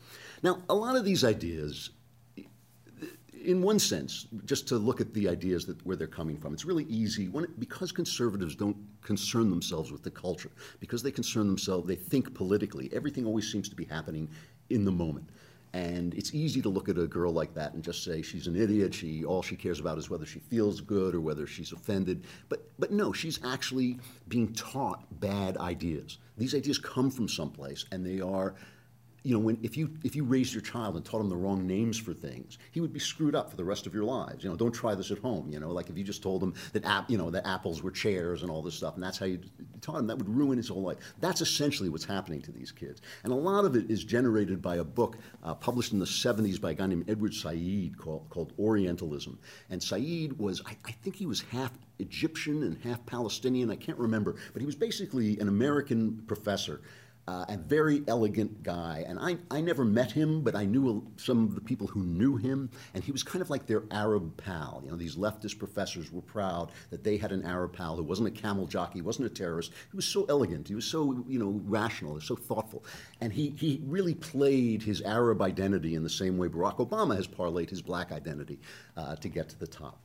Now, 0.43 0.63
a 0.69 0.75
lot 0.75 0.95
of 0.95 1.05
these 1.05 1.23
ideas, 1.23 1.91
in 3.43 3.61
one 3.61 3.79
sense, 3.79 4.27
just 4.45 4.67
to 4.69 4.77
look 4.77 4.99
at 4.99 5.13
the 5.13 5.29
ideas 5.29 5.65
that 5.67 5.83
where 5.85 5.95
they're 5.95 6.07
coming 6.07 6.37
from, 6.37 6.53
it's 6.53 6.65
really 6.65 6.85
easy 6.85 7.27
when 7.29 7.47
because 7.59 7.91
conservatives 7.91 8.55
don't 8.55 8.77
concern 9.01 9.49
themselves 9.49 9.91
with 9.91 10.03
the 10.03 10.11
culture, 10.11 10.51
because 10.79 11.03
they 11.03 11.11
concern 11.11 11.47
themselves, 11.47 11.87
they 11.87 11.95
think 11.95 12.33
politically. 12.33 12.89
Everything 12.91 13.25
always 13.25 13.51
seems 13.51 13.69
to 13.69 13.75
be 13.75 13.85
happening 13.85 14.27
in 14.69 14.83
the 14.83 14.91
moment. 14.91 15.29
And 15.77 16.15
it's 16.15 16.33
easy 16.33 16.59
to 16.63 16.69
look 16.69 16.89
at 16.89 16.97
a 16.97 17.05
girl 17.05 17.31
like 17.31 17.53
that 17.53 17.75
and 17.75 17.83
just 17.83 18.03
say 18.03 18.23
she's 18.23 18.47
an 18.47 18.55
idiot. 18.55 18.95
She 18.95 19.23
all 19.23 19.43
she 19.43 19.55
cares 19.55 19.79
about 19.79 19.99
is 19.99 20.09
whether 20.09 20.25
she 20.25 20.39
feels 20.39 20.81
good 20.81 21.13
or 21.13 21.21
whether 21.21 21.45
she's 21.45 21.71
offended. 21.71 22.25
But 22.49 22.67
but 22.79 22.91
no, 22.91 23.13
she's 23.13 23.39
actually 23.45 23.99
being 24.27 24.53
taught 24.53 25.05
bad 25.19 25.55
ideas. 25.57 26.17
These 26.35 26.55
ideas 26.55 26.79
come 26.79 27.11
from 27.11 27.29
someplace, 27.29 27.85
and 27.91 28.03
they 28.03 28.19
are 28.21 28.55
you 29.27 29.33
know, 29.33 29.39
when 29.39 29.57
if 29.61 29.75
you 29.75 29.91
if 30.05 30.15
you 30.15 30.23
raised 30.23 30.53
your 30.53 30.61
child 30.61 30.95
and 30.95 31.03
taught 31.03 31.19
him 31.19 31.27
the 31.27 31.35
wrong 31.35 31.67
names 31.67 31.97
for 31.97 32.13
things, 32.13 32.57
he 32.71 32.79
would 32.79 32.93
be 32.93 32.99
screwed 32.99 33.35
up 33.35 33.49
for 33.49 33.57
the 33.57 33.65
rest 33.65 33.85
of 33.85 33.93
your 33.93 34.05
lives. 34.05 34.41
You 34.41 34.49
know, 34.49 34.55
don't 34.55 34.71
try 34.71 34.95
this 34.95 35.11
at 35.11 35.17
home. 35.17 35.49
You 35.51 35.59
know, 35.59 35.69
like 35.69 35.89
if 35.89 35.97
you 35.97 36.03
just 36.05 36.23
told 36.23 36.41
him 36.41 36.53
that 36.71 36.85
app, 36.85 37.09
you 37.09 37.17
know, 37.17 37.29
that 37.31 37.45
apples 37.45 37.83
were 37.83 37.91
chairs 37.91 38.41
and 38.41 38.49
all 38.49 38.61
this 38.61 38.75
stuff, 38.75 38.95
and 38.95 39.03
that's 39.03 39.17
how 39.17 39.25
you 39.25 39.41
taught 39.81 39.97
him, 39.99 40.07
that 40.07 40.17
would 40.17 40.29
ruin 40.29 40.55
his 40.55 40.69
whole 40.69 40.81
life. 40.81 40.95
That's 41.19 41.41
essentially 41.41 41.89
what's 41.89 42.05
happening 42.05 42.41
to 42.43 42.53
these 42.53 42.71
kids, 42.71 43.01
and 43.25 43.33
a 43.33 43.35
lot 43.35 43.65
of 43.65 43.75
it 43.75 43.91
is 43.91 44.05
generated 44.05 44.61
by 44.61 44.77
a 44.77 44.83
book 44.85 45.17
uh, 45.43 45.53
published 45.55 45.91
in 45.91 45.99
the 45.99 46.05
'70s 46.05 46.61
by 46.61 46.71
a 46.71 46.73
guy 46.73 46.87
named 46.87 47.09
Edward 47.09 47.33
Said 47.33 47.97
called 47.97 48.29
called 48.29 48.53
Orientalism. 48.57 49.37
And 49.69 49.83
Said 49.83 50.39
was, 50.39 50.61
I, 50.65 50.77
I 50.85 50.91
think 50.91 51.17
he 51.17 51.25
was 51.25 51.41
half 51.41 51.73
Egyptian 51.99 52.63
and 52.63 52.77
half 52.81 53.05
Palestinian. 53.05 53.71
I 53.71 53.75
can't 53.75 53.97
remember, 53.97 54.37
but 54.53 54.61
he 54.61 54.65
was 54.65 54.75
basically 54.75 55.37
an 55.39 55.49
American 55.49 56.23
professor 56.27 56.79
uh, 57.27 57.45
a 57.49 57.57
very 57.57 58.03
elegant 58.07 58.63
guy. 58.63 59.03
And 59.07 59.19
I, 59.19 59.37
I 59.51 59.59
never 59.59 59.83
met 59.83 60.11
him, 60.11 60.41
but 60.41 60.55
I 60.55 60.65
knew 60.65 61.05
some 61.17 61.43
of 61.43 61.55
the 61.55 61.61
people 61.61 61.85
who 61.87 62.03
knew 62.03 62.37
him. 62.37 62.69
And 62.93 63.03
he 63.03 63.11
was 63.11 63.21
kind 63.21 63.41
of 63.41 63.49
like 63.49 63.65
their 63.65 63.83
Arab 63.91 64.37
pal. 64.37 64.81
You 64.83 64.91
know, 64.91 64.97
these 64.97 65.15
leftist 65.15 65.59
professors 65.59 66.11
were 66.11 66.21
proud 66.21 66.71
that 66.89 67.03
they 67.03 67.17
had 67.17 67.31
an 67.33 67.43
Arab 67.43 67.73
pal 67.73 67.97
who 67.97 68.03
wasn't 68.03 68.29
a 68.29 68.31
camel 68.31 68.65
jockey, 68.65 69.01
wasn't 69.01 69.25
a 69.27 69.29
terrorist. 69.29 69.73
He 69.91 69.95
was 69.95 70.05
so 70.05 70.25
elegant. 70.29 70.67
He 70.69 70.75
was 70.75 70.85
so, 70.85 71.23
you 71.27 71.39
know, 71.39 71.59
rational, 71.65 72.19
so 72.21 72.35
thoughtful. 72.35 72.85
And 73.19 73.33
he, 73.33 73.49
he 73.57 73.81
really 73.85 74.15
played 74.15 74.81
his 74.81 75.01
Arab 75.01 75.41
identity 75.41 75.95
in 75.95 76.03
the 76.03 76.09
same 76.09 76.37
way 76.37 76.47
Barack 76.47 76.77
Obama 76.77 77.15
has 77.17 77.27
parlayed 77.27 77.69
his 77.69 77.81
black 77.81 78.13
identity 78.13 78.59
uh, 78.95 79.15
to 79.17 79.27
get 79.27 79.49
to 79.49 79.59
the 79.59 79.67
top. 79.67 80.01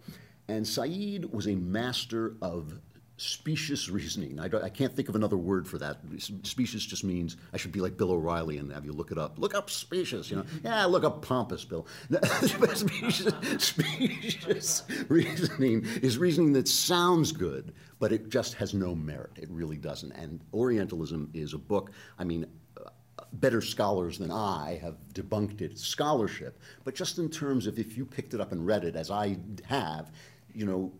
And 0.48 0.66
Said 0.66 1.32
was 1.32 1.46
a 1.46 1.54
master 1.54 2.34
of 2.42 2.74
specious 3.16 3.88
reasoning. 3.88 4.40
I, 4.40 4.48
I, 4.64 4.68
can't 4.68 4.94
think 4.94 5.08
of 5.08 5.14
another 5.14 5.36
word 5.36 5.68
for 5.68 5.78
that. 5.78 5.98
Specious 6.18 6.84
just 6.84 7.04
means 7.04 7.36
I 7.52 7.56
should 7.56 7.72
be 7.72 7.80
like 7.80 7.96
Bill 7.96 8.10
O'Reilly 8.10 8.58
and 8.58 8.72
have 8.72 8.84
you 8.84 8.92
look 8.92 9.12
it 9.12 9.18
up. 9.18 9.38
Look 9.38 9.54
up 9.54 9.70
specious, 9.70 10.30
you 10.30 10.36
know. 10.36 10.44
Yeah, 10.64 10.84
look 10.86 11.04
up 11.04 11.22
pompous, 11.22 11.64
Bill. 11.64 11.86
specious, 12.74 13.32
specious 13.58 14.82
reasoning 15.08 15.86
is 16.02 16.18
reasoning 16.18 16.52
that 16.54 16.68
sounds 16.68 17.32
good, 17.32 17.74
but 17.98 18.12
it 18.12 18.28
just 18.28 18.54
has 18.54 18.74
no 18.74 18.94
merit. 18.94 19.32
It 19.36 19.50
really 19.50 19.76
doesn't. 19.76 20.12
And 20.12 20.40
Orientalism 20.52 21.30
is 21.34 21.54
a 21.54 21.58
book, 21.58 21.92
I 22.18 22.24
mean, 22.24 22.46
better 23.34 23.60
scholars 23.60 24.18
than 24.18 24.30
I 24.30 24.78
have 24.82 24.96
debunked 25.14 25.60
it 25.60 25.78
scholarship, 25.78 26.58
but 26.84 26.94
just 26.94 27.18
in 27.18 27.28
terms 27.28 27.66
of 27.66 27.78
if 27.78 27.96
you 27.96 28.04
picked 28.04 28.34
it 28.34 28.40
up 28.40 28.52
and 28.52 28.66
read 28.66 28.84
it, 28.84 28.96
as 28.96 29.10
I 29.10 29.38
have, 29.64 30.10
you 30.54 30.66
know, 30.66 30.92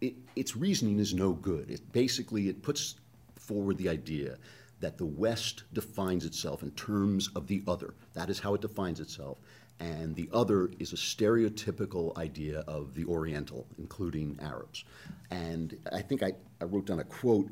it, 0.00 0.14
its 0.34 0.56
reasoning 0.56 0.98
is 0.98 1.14
no 1.14 1.32
good. 1.32 1.70
It 1.70 1.92
basically 1.92 2.48
it 2.48 2.62
puts 2.62 2.96
forward 3.36 3.78
the 3.78 3.88
idea 3.88 4.36
that 4.80 4.98
the 4.98 5.06
West 5.06 5.64
defines 5.72 6.24
itself 6.24 6.62
in 6.62 6.70
terms 6.72 7.30
of 7.34 7.46
the 7.46 7.62
other. 7.66 7.94
That 8.14 8.28
is 8.28 8.38
how 8.38 8.54
it 8.54 8.60
defines 8.60 9.00
itself. 9.00 9.38
And 9.78 10.14
the 10.14 10.28
other 10.32 10.70
is 10.78 10.92
a 10.92 10.96
stereotypical 10.96 12.16
idea 12.16 12.60
of 12.60 12.94
the 12.94 13.04
Oriental, 13.04 13.66
including 13.78 14.38
Arabs. 14.40 14.84
And 15.30 15.76
I 15.92 16.00
think 16.00 16.22
I, 16.22 16.32
I 16.60 16.64
wrote 16.64 16.86
down 16.86 16.98
a 16.98 17.04
quote 17.04 17.50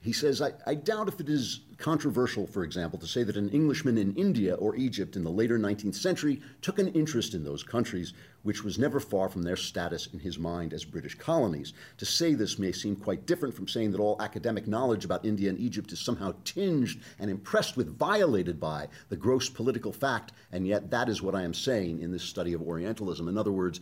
he 0.00 0.12
says, 0.12 0.40
I, 0.40 0.52
I, 0.64 0.76
doubt 0.76 1.08
if 1.08 1.18
it 1.18 1.28
is 1.28 1.60
controversial, 1.76 2.46
for 2.46 2.62
example, 2.62 3.00
to 3.00 3.06
say 3.06 3.24
that 3.24 3.36
an 3.36 3.48
Englishman 3.50 3.98
in 3.98 4.14
India 4.14 4.54
or 4.54 4.76
Egypt 4.76 5.16
in 5.16 5.24
the 5.24 5.30
later 5.30 5.58
19th 5.58 5.96
century 5.96 6.40
took 6.62 6.78
an 6.78 6.88
interest 6.88 7.34
in 7.34 7.42
those 7.42 7.64
countries, 7.64 8.12
which 8.44 8.62
was 8.62 8.78
never 8.78 9.00
far 9.00 9.28
from 9.28 9.42
their 9.42 9.56
status 9.56 10.06
in 10.12 10.20
his 10.20 10.38
mind 10.38 10.72
as 10.72 10.84
British 10.84 11.16
colonies. 11.16 11.72
To 11.96 12.06
say 12.06 12.34
this 12.34 12.60
may 12.60 12.70
seem 12.70 12.94
quite 12.94 13.26
different 13.26 13.56
from 13.56 13.66
saying 13.66 13.90
that 13.90 14.00
all 14.00 14.22
academic 14.22 14.68
knowledge 14.68 15.04
about 15.04 15.24
India 15.24 15.50
and 15.50 15.58
Egypt 15.58 15.90
is 15.90 15.98
somehow 15.98 16.32
tinged 16.44 17.00
and 17.18 17.28
impressed 17.28 17.76
with, 17.76 17.98
violated 17.98 18.60
by, 18.60 18.86
the 19.08 19.16
gross 19.16 19.48
political 19.48 19.92
fact, 19.92 20.32
and 20.52 20.64
yet 20.64 20.92
that 20.92 21.08
is 21.08 21.22
what 21.22 21.34
I 21.34 21.42
am 21.42 21.54
saying 21.54 22.02
in 22.02 22.12
this 22.12 22.22
study 22.22 22.52
of 22.52 22.62
Orientalism. 22.62 23.26
In 23.26 23.36
other 23.36 23.52
words, 23.52 23.80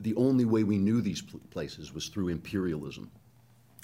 the 0.00 0.14
only 0.16 0.44
way 0.44 0.64
we 0.64 0.76
knew 0.76 1.00
these 1.00 1.22
places 1.50 1.94
was 1.94 2.08
through 2.08 2.28
imperialism. 2.28 3.10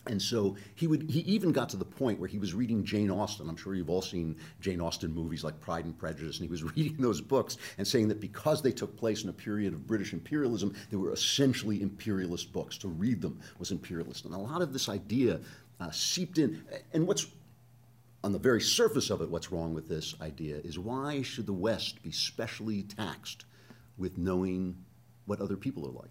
And 0.09 0.21
so 0.21 0.57
he 0.75 0.87
would 0.87 1.11
he 1.11 1.21
even 1.21 1.53
got 1.53 1.69
to 1.71 1.77
the 1.77 1.85
point 1.85 2.19
where 2.19 2.29
he 2.29 2.39
was 2.39 2.55
reading 2.55 2.85
Jane 2.85 3.11
Austen. 3.11 3.49
I'm 3.49 3.57
sure 3.57 3.75
you've 3.75 3.91
all 3.91 4.03
seen 4.03 4.37
Jane 4.61 4.81
Austen 4.81 5.13
movies 5.15 5.45
like 5.45 5.61
Pride 5.61 5.85
and 5.85 5.97
Prejudice, 5.99 6.39
and 6.39 6.49
he 6.49 6.51
was 6.51 6.63
reading 6.77 6.97
those 6.99 7.21
books 7.21 7.57
and 7.79 7.87
saying 7.87 8.09
that 8.09 8.21
because 8.21 8.63
they 8.63 8.73
took 8.73 8.97
place 8.97 9.25
in 9.25 9.31
a 9.31 9.33
period 9.33 9.73
of 9.73 9.87
British 9.87 10.13
imperialism, 10.13 10.75
they 10.91 10.97
were 10.97 11.13
essentially 11.13 11.83
imperialist 11.83 12.53
books. 12.53 12.79
To 12.79 12.89
read 12.89 13.21
them 13.21 13.41
was 13.59 13.71
imperialist. 13.71 14.25
And 14.25 14.35
a 14.35 14.39
lot 14.39 14.63
of 14.63 14.73
this 14.73 14.89
idea 14.89 15.41
uh, 15.81 15.91
seeped 15.91 16.39
in. 16.39 16.63
And 16.93 17.07
what's 17.07 17.27
on 18.25 18.33
the 18.33 18.39
very 18.39 18.61
surface 18.61 19.11
of 19.11 19.21
it, 19.21 19.31
what's 19.31 19.53
wrong 19.53 19.75
with 19.75 19.89
this 19.89 20.15
idea 20.21 20.57
is 20.57 20.79
why 20.79 21.23
should 21.23 21.47
the 21.47 21.53
West 21.53 22.03
be 22.03 22.11
specially 22.11 22.83
taxed 22.83 23.45
with 23.99 24.19
knowing 24.19 24.77
what 25.27 25.41
other 25.41 25.57
people 25.57 25.87
are 25.87 25.93
like? 25.93 26.11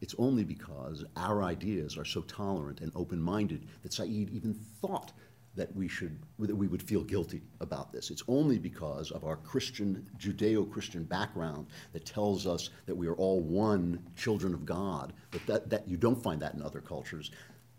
It's 0.00 0.14
only 0.18 0.44
because 0.44 1.04
our 1.16 1.42
ideas 1.42 1.96
are 1.96 2.04
so 2.04 2.22
tolerant 2.22 2.80
and 2.80 2.92
open 2.94 3.20
minded 3.20 3.66
that 3.82 3.92
Said 3.92 4.08
even 4.08 4.54
thought 4.54 5.12
that 5.54 5.74
we 5.74 5.88
should 5.88 6.18
that 6.38 6.54
we 6.54 6.68
would 6.68 6.82
feel 6.82 7.02
guilty 7.02 7.42
about 7.60 7.92
this. 7.92 8.10
It's 8.10 8.22
only 8.28 8.58
because 8.58 9.10
of 9.10 9.24
our 9.24 9.36
Christian 9.36 10.06
Judeo-Christian 10.18 11.04
background 11.04 11.66
that 11.92 12.04
tells 12.04 12.46
us 12.46 12.70
that 12.84 12.94
we 12.94 13.08
are 13.08 13.14
all 13.14 13.40
one 13.40 14.04
children 14.16 14.52
of 14.52 14.66
God. 14.66 15.14
But 15.30 15.46
that, 15.46 15.70
that 15.70 15.88
you 15.88 15.96
don't 15.96 16.22
find 16.22 16.40
that 16.42 16.54
in 16.54 16.62
other 16.62 16.80
cultures. 16.80 17.30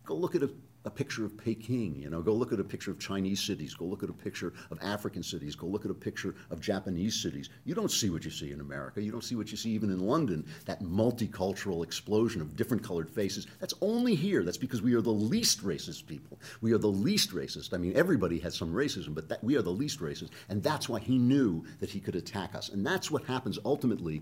Go 0.06 0.15
look 0.15 0.36
at 0.36 0.43
a 0.43 0.49
a 0.88 0.89
picture 0.89 1.26
of 1.26 1.38
Peking, 1.38 2.02
you 2.02 2.10
know, 2.10 2.21
go 2.21 2.34
look 2.34 2.54
at 2.54 2.62
a 2.62 2.63
picture 2.63 2.91
of 2.91 2.97
Chinese 2.97 3.41
cities, 3.41 3.73
go 3.73 3.84
look 3.84 4.04
at 4.04 4.10
a 4.10 4.13
picture 4.13 4.54
of 4.71 4.80
African 4.82 5.21
cities, 5.21 5.54
go 5.54 5.67
look 5.67 5.84
at 5.84 5.91
a 5.91 5.93
picture 5.93 6.34
of 6.50 6.62
Japanese 6.62 7.21
cities. 7.21 7.50
You 7.65 7.76
don't 7.76 7.91
see 7.91 8.10
what 8.10 8.23
you 8.23 8.32
see 8.32 8.54
in 8.54 8.62
America. 8.62 9.02
You 9.02 9.12
don't 9.12 9.23
see 9.23 9.36
what 9.36 9.52
you 9.52 9.58
see 9.58 9.71
even 9.71 9.91
in 9.91 10.00
London, 10.00 10.45
that 10.65 10.82
multicultural 10.82 11.84
explosion 11.84 12.41
of 12.41 12.56
different 12.56 12.84
colored 12.84 13.10
faces. 13.10 13.47
That's 13.60 13.73
only 13.82 14.15
here. 14.15 14.43
That's 14.43 14.58
because 14.58 14.82
we 14.82 14.93
are 14.93 15.02
the 15.02 15.10
least 15.12 15.62
racist 15.62 16.08
people. 16.08 16.39
We 16.62 16.71
are 16.71 16.78
the 16.78 16.88
least 16.88 17.36
racist. 17.36 17.73
I 17.73 17.78
mean, 17.78 17.91
everybody 17.97 18.39
has 18.39 18.56
some 18.56 18.73
racism, 18.73 19.13
but 19.13 19.28
that, 19.28 19.43
we 19.43 19.58
are 19.58 19.62
the 19.62 19.69
least 19.69 20.00
racist. 20.00 20.30
And 20.47 20.63
that's 20.63 20.88
why 20.88 21.00
he 21.00 21.17
knew 21.17 21.65
that 21.82 21.89
he 21.89 22.00
could 22.00 22.15
attack 22.15 22.56
us. 22.56 22.69
And 22.69 22.88
that's 22.88 23.12
what 23.12 23.26
happens 23.26 23.60
ultimately 23.65 24.21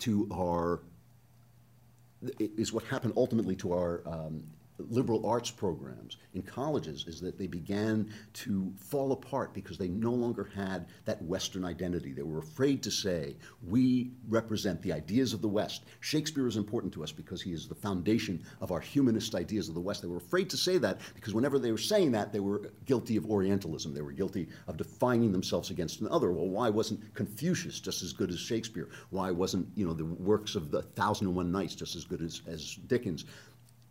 to 0.00 0.26
our 0.32 0.80
is 2.38 2.72
what 2.72 2.84
happened 2.84 3.14
ultimately 3.16 3.56
to 3.56 3.72
our 3.72 4.02
um, 4.06 4.42
liberal 4.88 5.26
arts 5.26 5.50
programs 5.50 6.16
in 6.34 6.42
colleges 6.42 7.04
is 7.06 7.20
that 7.20 7.38
they 7.38 7.46
began 7.46 8.08
to 8.32 8.72
fall 8.78 9.12
apart 9.12 9.52
because 9.52 9.78
they 9.78 9.88
no 9.88 10.12
longer 10.12 10.50
had 10.54 10.86
that 11.04 11.22
Western 11.22 11.64
identity. 11.64 12.12
They 12.12 12.22
were 12.22 12.38
afraid 12.38 12.82
to 12.84 12.90
say, 12.90 13.36
we 13.66 14.12
represent 14.28 14.80
the 14.82 14.92
ideas 14.92 15.32
of 15.32 15.42
the 15.42 15.48
West. 15.48 15.84
Shakespeare 16.00 16.46
is 16.46 16.56
important 16.56 16.92
to 16.94 17.02
us 17.02 17.12
because 17.12 17.42
he 17.42 17.52
is 17.52 17.68
the 17.68 17.74
foundation 17.74 18.42
of 18.60 18.72
our 18.72 18.80
humanist 18.80 19.34
ideas 19.34 19.68
of 19.68 19.74
the 19.74 19.80
West. 19.80 20.02
They 20.02 20.08
were 20.08 20.16
afraid 20.16 20.48
to 20.50 20.56
say 20.56 20.78
that 20.78 21.00
because 21.14 21.34
whenever 21.34 21.58
they 21.58 21.72
were 21.72 21.78
saying 21.78 22.12
that, 22.12 22.32
they 22.32 22.40
were 22.40 22.70
guilty 22.86 23.16
of 23.16 23.26
Orientalism. 23.26 23.94
They 23.94 24.02
were 24.02 24.12
guilty 24.12 24.48
of 24.66 24.76
defining 24.76 25.32
themselves 25.32 25.70
against 25.70 26.00
another. 26.00 26.32
Well, 26.32 26.48
why 26.48 26.70
wasn't 26.70 27.14
Confucius 27.14 27.80
just 27.80 28.02
as 28.02 28.12
good 28.12 28.30
as 28.30 28.38
Shakespeare? 28.38 28.88
Why 29.10 29.30
wasn't, 29.30 29.68
you 29.74 29.86
know, 29.86 29.94
the 29.94 30.04
works 30.04 30.54
of 30.54 30.70
the 30.70 30.82
Thousand 30.82 31.26
and 31.26 31.36
One 31.36 31.52
Nights 31.52 31.74
just 31.74 31.96
as 31.96 32.04
good 32.04 32.22
as, 32.22 32.42
as 32.46 32.76
Dickens? 32.86 33.24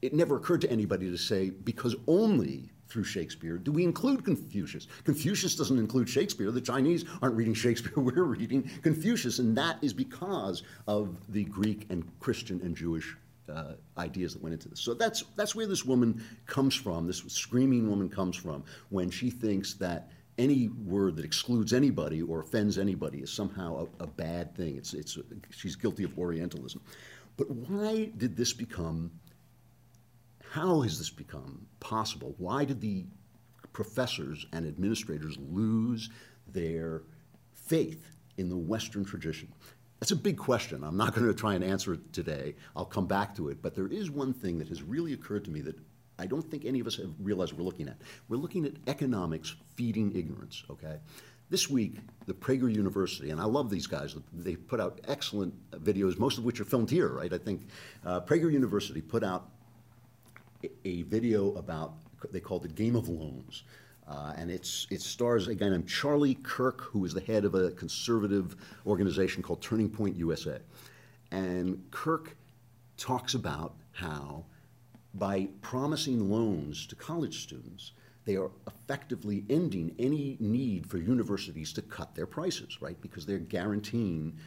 It 0.01 0.13
never 0.13 0.37
occurred 0.37 0.61
to 0.61 0.71
anybody 0.71 1.09
to 1.09 1.17
say, 1.17 1.49
because 1.49 1.95
only 2.07 2.71
through 2.87 3.03
Shakespeare 3.03 3.57
do 3.57 3.71
we 3.71 3.83
include 3.83 4.25
Confucius. 4.25 4.87
Confucius 5.03 5.55
doesn't 5.55 5.77
include 5.77 6.09
Shakespeare. 6.09 6.51
The 6.51 6.61
Chinese 6.61 7.05
aren't 7.21 7.35
reading 7.35 7.53
Shakespeare, 7.53 7.93
we're 7.97 8.23
reading 8.23 8.69
Confucius. 8.81 9.39
And 9.39 9.55
that 9.57 9.77
is 9.81 9.93
because 9.93 10.63
of 10.87 11.15
the 11.31 11.43
Greek 11.45 11.85
and 11.89 12.03
Christian 12.19 12.59
and 12.63 12.75
Jewish 12.75 13.15
uh, 13.49 13.73
ideas 13.97 14.33
that 14.33 14.41
went 14.41 14.53
into 14.53 14.69
this. 14.69 14.79
So 14.79 14.93
that's, 14.93 15.23
that's 15.35 15.55
where 15.55 15.67
this 15.67 15.85
woman 15.85 16.23
comes 16.45 16.75
from, 16.75 17.07
this 17.07 17.23
screaming 17.27 17.89
woman 17.89 18.09
comes 18.09 18.35
from, 18.35 18.63
when 18.89 19.09
she 19.09 19.29
thinks 19.29 19.73
that 19.75 20.09
any 20.37 20.69
word 20.69 21.15
that 21.17 21.25
excludes 21.25 21.73
anybody 21.73 22.21
or 22.21 22.39
offends 22.39 22.77
anybody 22.77 23.19
is 23.19 23.31
somehow 23.31 23.87
a, 23.99 24.03
a 24.03 24.07
bad 24.07 24.55
thing. 24.55 24.77
It's, 24.77 24.93
it's, 24.93 25.17
she's 25.51 25.75
guilty 25.75 26.03
of 26.03 26.17
Orientalism. 26.17 26.81
But 27.37 27.49
why 27.51 28.11
did 28.17 28.37
this 28.37 28.53
become 28.53 29.11
how 30.49 30.81
has 30.81 30.97
this 30.97 31.11
become 31.11 31.67
possible? 31.79 32.33
Why 32.39 32.65
did 32.65 32.81
the 32.81 33.05
professors 33.71 34.47
and 34.51 34.67
administrators 34.67 35.37
lose 35.37 36.09
their 36.47 37.03
faith 37.53 38.17
in 38.37 38.49
the 38.49 38.57
Western 38.57 39.05
tradition? 39.05 39.53
That's 39.99 40.11
a 40.11 40.15
big 40.15 40.37
question. 40.37 40.83
I'm 40.83 40.97
not 40.97 41.13
going 41.15 41.27
to 41.27 41.35
try 41.35 41.53
and 41.53 41.63
answer 41.63 41.93
it 41.93 42.13
today. 42.13 42.55
I'll 42.75 42.85
come 42.85 43.05
back 43.05 43.35
to 43.35 43.49
it. 43.49 43.61
But 43.61 43.75
there 43.75 43.87
is 43.87 44.09
one 44.09 44.33
thing 44.33 44.57
that 44.57 44.69
has 44.69 44.81
really 44.81 45.13
occurred 45.13 45.45
to 45.45 45.51
me 45.51 45.61
that 45.61 45.75
I 46.17 46.25
don't 46.25 46.41
think 46.49 46.65
any 46.65 46.79
of 46.79 46.87
us 46.87 46.95
have 46.95 47.13
realized 47.19 47.53
we're 47.53 47.63
looking 47.63 47.87
at. 47.87 47.97
We're 48.27 48.37
looking 48.37 48.65
at 48.65 48.73
economics 48.87 49.55
feeding 49.75 50.15
ignorance, 50.15 50.63
okay? 50.69 50.97
This 51.51 51.69
week, 51.69 51.97
the 52.25 52.33
Prager 52.33 52.73
University, 52.73 53.29
and 53.29 53.39
I 53.39 53.45
love 53.45 53.69
these 53.69 53.87
guys, 53.87 54.15
they 54.33 54.55
put 54.55 54.79
out 54.79 54.99
excellent 55.07 55.53
videos, 55.71 56.17
most 56.17 56.37
of 56.39 56.43
which 56.43 56.59
are 56.59 56.65
filmed 56.65 56.89
here, 56.89 57.07
right? 57.07 57.31
I 57.31 57.37
think 57.37 57.67
uh, 58.05 58.21
Prager 58.21 58.51
University 58.51 59.01
put 59.01 59.23
out 59.23 59.49
a 60.85 61.03
video 61.03 61.53
about 61.55 61.93
they 62.31 62.39
called 62.39 62.63
the 62.63 62.69
Game 62.69 62.95
of 62.95 63.07
Loans. 63.07 63.63
Uh, 64.07 64.33
and 64.37 64.49
it's, 64.49 64.87
it 64.89 65.01
stars 65.01 65.47
a 65.47 65.55
guy 65.55 65.69
named 65.69 65.87
Charlie 65.87 66.35
Kirk, 66.35 66.81
who 66.81 67.05
is 67.05 67.13
the 67.13 67.21
head 67.21 67.45
of 67.45 67.53
a 67.53 67.71
conservative 67.71 68.55
organization 68.85 69.43
called 69.43 69.61
Turning 69.61 69.89
Point 69.89 70.15
USA. 70.15 70.57
And 71.31 71.83
Kirk 71.91 72.35
talks 72.97 73.35
about 73.35 73.75
how 73.91 74.45
by 75.13 75.47
promising 75.61 76.29
loans 76.29 76.87
to 76.87 76.95
college 76.95 77.43
students, 77.43 77.91
they 78.25 78.35
are 78.35 78.51
effectively 78.67 79.43
ending 79.49 79.95
any 79.99 80.37
need 80.39 80.87
for 80.87 80.97
universities 80.97 81.71
to 81.73 81.81
cut 81.81 82.13
their 82.15 82.27
prices, 82.27 82.81
right? 82.81 82.99
Because 83.01 83.25
they're 83.25 83.37
guaranteeing 83.37 84.37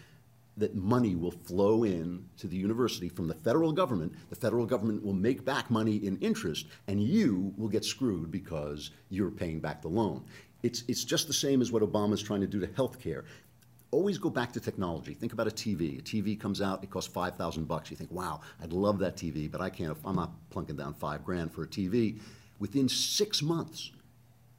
that 0.57 0.75
money 0.75 1.15
will 1.17 1.31
flow 1.31 1.85
in 1.85 2.25
to 2.37 2.47
the 2.47 2.57
university 2.57 3.09
from 3.09 3.27
the 3.27 3.35
federal 3.35 3.73
government. 3.73 4.13
The 4.29 4.37
federal 4.37 4.67
government 4.67 5.03
will 5.03 5.15
make 5.15 5.45
back 5.45 5.71
money 5.71 5.97
in 5.97 6.19
interest, 6.19 6.67
and 6.89 7.03
you 7.03 7.55
will 7.57 7.69
get 7.69 7.85
screwed 7.85 8.31
because 8.31 8.91
you're 9.09 9.31
paying 9.31 9.61
back 9.61 9.81
the 9.83 9.89
loan. 9.89 10.25
It's, 10.63 10.85
it's 10.89 11.05
just 11.05 11.27
the 11.27 11.33
same 11.33 11.63
as 11.63 11.73
what 11.73 11.83
Obama 11.83 12.13
is 12.13 12.23
trying 12.23 12.43
to 12.43 12.47
do 12.47 12.61
to 12.61 12.67
healthcare. 12.67 13.25
Always 13.91 14.19
go 14.19 14.31
back 14.31 14.53
to 14.53 14.61
technology. 14.61 15.15
Think 15.15 15.33
about 15.33 15.49
a 15.49 15.51
TV. 15.51 15.99
A 15.99 16.03
TV 16.03 16.39
comes 16.39 16.63
out, 16.63 16.83
it 16.83 16.91
costs 16.91 17.13
5,000 17.13 17.67
bucks. 17.67 17.91
You 17.91 17.97
think, 17.97 18.13
wow, 18.13 18.41
I'd 18.63 18.73
love 18.73 18.99
that 19.01 19.17
TV, 19.17 19.51
but 19.51 19.61
I 19.61 19.71
can't, 19.71 19.97
I'm 20.05 20.17
not 20.17 20.33
plunking 20.51 20.77
down 20.77 20.95
five 20.95 21.25
grand 21.25 21.53
for 21.53 21.65
a 21.65 21.67
TV. 21.67 22.21
Within 22.59 22.89
six 22.89 23.43
months, 23.43 23.91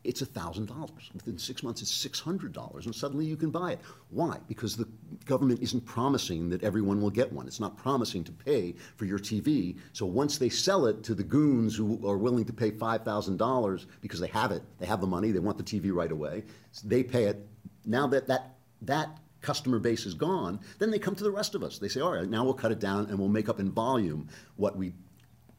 it's 0.03 0.21
$1,000. 0.21 1.13
Within 1.13 1.37
six 1.37 1.63
months, 1.63 1.81
it's 1.81 2.05
$600, 2.05 2.85
and 2.85 2.93
suddenly 2.93 3.25
you 3.25 3.37
can 3.37 3.49
buy 3.49 3.73
it. 3.73 3.79
Why? 4.09 4.37
Because 4.47 4.75
the 4.75 4.87
government 5.25 5.61
isn't 5.61 5.85
promising 5.85 6.49
that 6.49 6.63
everyone 6.63 7.01
will 7.01 7.09
get 7.09 7.31
one. 7.31 7.47
It's 7.47 7.59
not 7.59 7.77
promising 7.77 8.23
to 8.25 8.31
pay 8.31 8.75
for 8.97 9.05
your 9.05 9.19
TV. 9.19 9.77
So 9.93 10.05
once 10.05 10.37
they 10.37 10.49
sell 10.49 10.85
it 10.87 11.03
to 11.03 11.15
the 11.15 11.23
goons 11.23 11.75
who 11.75 12.05
are 12.07 12.17
willing 12.17 12.45
to 12.45 12.53
pay 12.53 12.71
$5,000 12.71 13.85
because 14.01 14.19
they 14.19 14.27
have 14.27 14.51
it, 14.51 14.63
they 14.79 14.85
have 14.85 15.01
the 15.01 15.07
money, 15.07 15.31
they 15.31 15.39
want 15.39 15.57
the 15.57 15.63
TV 15.63 15.93
right 15.93 16.11
away, 16.11 16.43
they 16.83 17.03
pay 17.03 17.25
it. 17.25 17.47
Now 17.85 18.07
that 18.07 18.27
that, 18.27 18.55
that 18.81 19.17
customer 19.41 19.79
base 19.79 20.05
is 20.05 20.13
gone, 20.13 20.59
then 20.79 20.89
they 20.89 20.99
come 20.99 21.15
to 21.15 21.23
the 21.23 21.31
rest 21.31 21.53
of 21.53 21.63
us. 21.63 21.77
They 21.77 21.87
say, 21.87 22.01
all 22.01 22.13
right, 22.13 22.29
now 22.29 22.43
we'll 22.43 22.53
cut 22.53 22.71
it 22.71 22.79
down 22.79 23.05
and 23.07 23.19
we'll 23.19 23.29
make 23.29 23.49
up 23.49 23.59
in 23.59 23.71
volume 23.71 24.27
what 24.55 24.75
we 24.75 24.93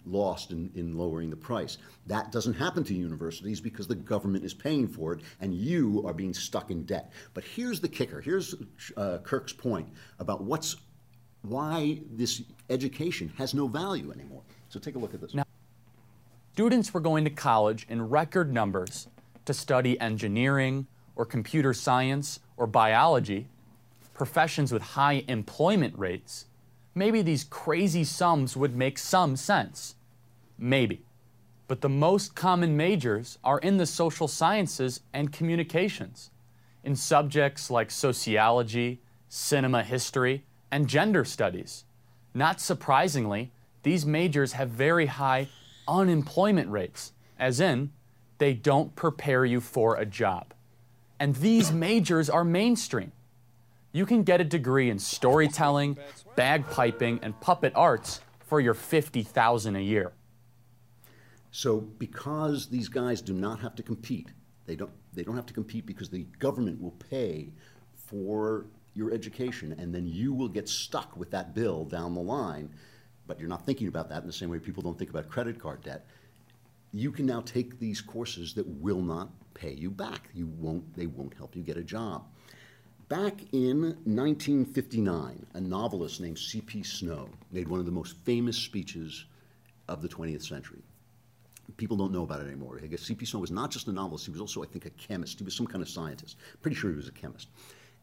lost 0.06 0.50
in, 0.50 0.70
in 0.74 0.96
lowering 0.96 1.30
the 1.30 1.36
price. 1.36 1.78
That 2.06 2.32
doesn't 2.32 2.54
happen 2.54 2.84
to 2.84 2.94
universities 2.94 3.60
because 3.60 3.86
the 3.86 3.94
government 3.94 4.44
is 4.44 4.54
paying 4.54 4.86
for 4.86 5.12
it 5.12 5.20
and 5.40 5.54
you 5.54 6.02
are 6.06 6.12
being 6.12 6.34
stuck 6.34 6.70
in 6.70 6.84
debt. 6.84 7.12
But 7.32 7.44
here's 7.44 7.80
the 7.80 7.88
kicker. 7.88 8.20
Here's 8.20 8.54
uh, 8.96 9.18
Kirk's 9.18 9.52
point 9.52 9.88
about 10.18 10.42
what's 10.42 10.76
why 11.42 12.00
this 12.10 12.42
education 12.70 13.30
has 13.36 13.52
no 13.54 13.66
value 13.66 14.10
anymore. 14.12 14.42
So 14.70 14.80
take 14.80 14.94
a 14.94 14.98
look 14.98 15.14
at 15.14 15.20
this. 15.20 15.34
Now, 15.34 15.44
students 16.54 16.94
were 16.94 17.00
going 17.00 17.24
to 17.24 17.30
college 17.30 17.86
in 17.88 18.08
record 18.08 18.52
numbers 18.52 19.08
to 19.44 19.52
study 19.52 20.00
engineering 20.00 20.86
or 21.16 21.26
computer 21.26 21.74
science 21.74 22.40
or 22.56 22.66
biology, 22.66 23.46
professions 24.14 24.72
with 24.72 24.82
high 24.82 25.24
employment 25.28 25.98
rates 25.98 26.46
maybe 26.94 27.22
these 27.22 27.44
crazy 27.44 28.04
sums 28.04 28.56
would 28.56 28.76
make 28.76 28.98
some 28.98 29.36
sense. 29.36 29.96
Maybe. 30.58 31.04
But 31.66 31.80
the 31.80 31.88
most 31.88 32.34
common 32.34 32.76
majors 32.76 33.38
are 33.42 33.58
in 33.58 33.78
the 33.78 33.86
social 33.86 34.28
sciences 34.28 35.00
and 35.12 35.32
communications, 35.32 36.30
in 36.82 36.94
subjects 36.94 37.70
like 37.70 37.90
sociology, 37.90 39.00
cinema 39.28 39.82
history, 39.82 40.44
and 40.70 40.88
gender 40.88 41.24
studies. 41.24 41.84
Not 42.34 42.60
surprisingly, 42.60 43.52
these 43.82 44.04
majors 44.04 44.52
have 44.52 44.68
very 44.70 45.06
high 45.06 45.48
unemployment 45.88 46.70
rates, 46.70 47.12
as 47.38 47.60
in, 47.60 47.92
they 48.38 48.52
don't 48.54 48.94
prepare 48.96 49.44
you 49.44 49.60
for 49.60 49.96
a 49.96 50.06
job. 50.06 50.52
And 51.18 51.36
these 51.36 51.72
majors 51.72 52.28
are 52.28 52.44
mainstream. 52.44 53.12
You 53.94 54.04
can 54.06 54.24
get 54.24 54.40
a 54.40 54.44
degree 54.44 54.90
in 54.90 54.98
storytelling, 54.98 55.96
bagpiping, 56.36 57.20
and 57.22 57.40
puppet 57.40 57.72
arts 57.76 58.20
for 58.40 58.60
your 58.60 58.74
50000 58.74 59.76
a 59.76 59.80
year. 59.80 60.10
So 61.52 61.78
because 61.78 62.66
these 62.66 62.88
guys 62.88 63.22
do 63.22 63.32
not 63.32 63.60
have 63.60 63.76
to 63.76 63.84
compete, 63.84 64.32
they 64.66 64.74
don't, 64.74 64.90
they 65.12 65.22
don't 65.22 65.36
have 65.36 65.46
to 65.46 65.54
compete 65.54 65.86
because 65.86 66.08
the 66.08 66.24
government 66.40 66.82
will 66.82 66.96
pay 67.08 67.52
for 67.94 68.66
your 68.94 69.12
education, 69.12 69.76
and 69.78 69.94
then 69.94 70.08
you 70.08 70.34
will 70.34 70.48
get 70.48 70.68
stuck 70.68 71.16
with 71.16 71.30
that 71.30 71.54
bill 71.54 71.84
down 71.84 72.16
the 72.16 72.20
line, 72.20 72.70
but 73.28 73.38
you're 73.38 73.48
not 73.48 73.64
thinking 73.64 73.86
about 73.86 74.08
that 74.08 74.22
in 74.22 74.26
the 74.26 74.32
same 74.32 74.50
way 74.50 74.58
people 74.58 74.82
don't 74.82 74.98
think 74.98 75.10
about 75.10 75.28
credit 75.28 75.60
card 75.60 75.84
debt. 75.84 76.04
You 76.92 77.12
can 77.12 77.26
now 77.26 77.42
take 77.42 77.78
these 77.78 78.00
courses 78.00 78.54
that 78.54 78.66
will 78.66 79.02
not 79.02 79.28
pay 79.54 79.72
you 79.72 79.88
back. 79.88 80.30
You 80.34 80.48
won't, 80.58 80.96
they 80.96 81.06
won't 81.06 81.34
help 81.34 81.54
you 81.54 81.62
get 81.62 81.76
a 81.76 81.84
job. 81.84 82.24
Back 83.08 83.42
in 83.52 83.82
1959, 84.04 85.46
a 85.52 85.60
novelist 85.60 86.22
named 86.22 86.38
C.P. 86.38 86.82
Snow 86.84 87.28
made 87.52 87.68
one 87.68 87.78
of 87.78 87.84
the 87.84 87.92
most 87.92 88.16
famous 88.24 88.56
speeches 88.56 89.26
of 89.88 90.00
the 90.00 90.08
20th 90.08 90.42
century. 90.42 90.80
People 91.76 91.98
don't 91.98 92.12
know 92.12 92.22
about 92.22 92.40
it 92.40 92.46
anymore. 92.46 92.80
I 92.82 92.86
guess 92.86 93.02
C.P. 93.02 93.26
Snow 93.26 93.40
was 93.40 93.50
not 93.50 93.70
just 93.70 93.88
a 93.88 93.92
novelist, 93.92 94.24
he 94.24 94.32
was 94.32 94.40
also, 94.40 94.62
I 94.62 94.66
think, 94.66 94.86
a 94.86 94.90
chemist. 94.90 95.38
He 95.38 95.44
was 95.44 95.54
some 95.54 95.66
kind 95.66 95.82
of 95.82 95.88
scientist. 95.88 96.38
Pretty 96.62 96.76
sure 96.76 96.88
he 96.88 96.96
was 96.96 97.08
a 97.08 97.12
chemist. 97.12 97.48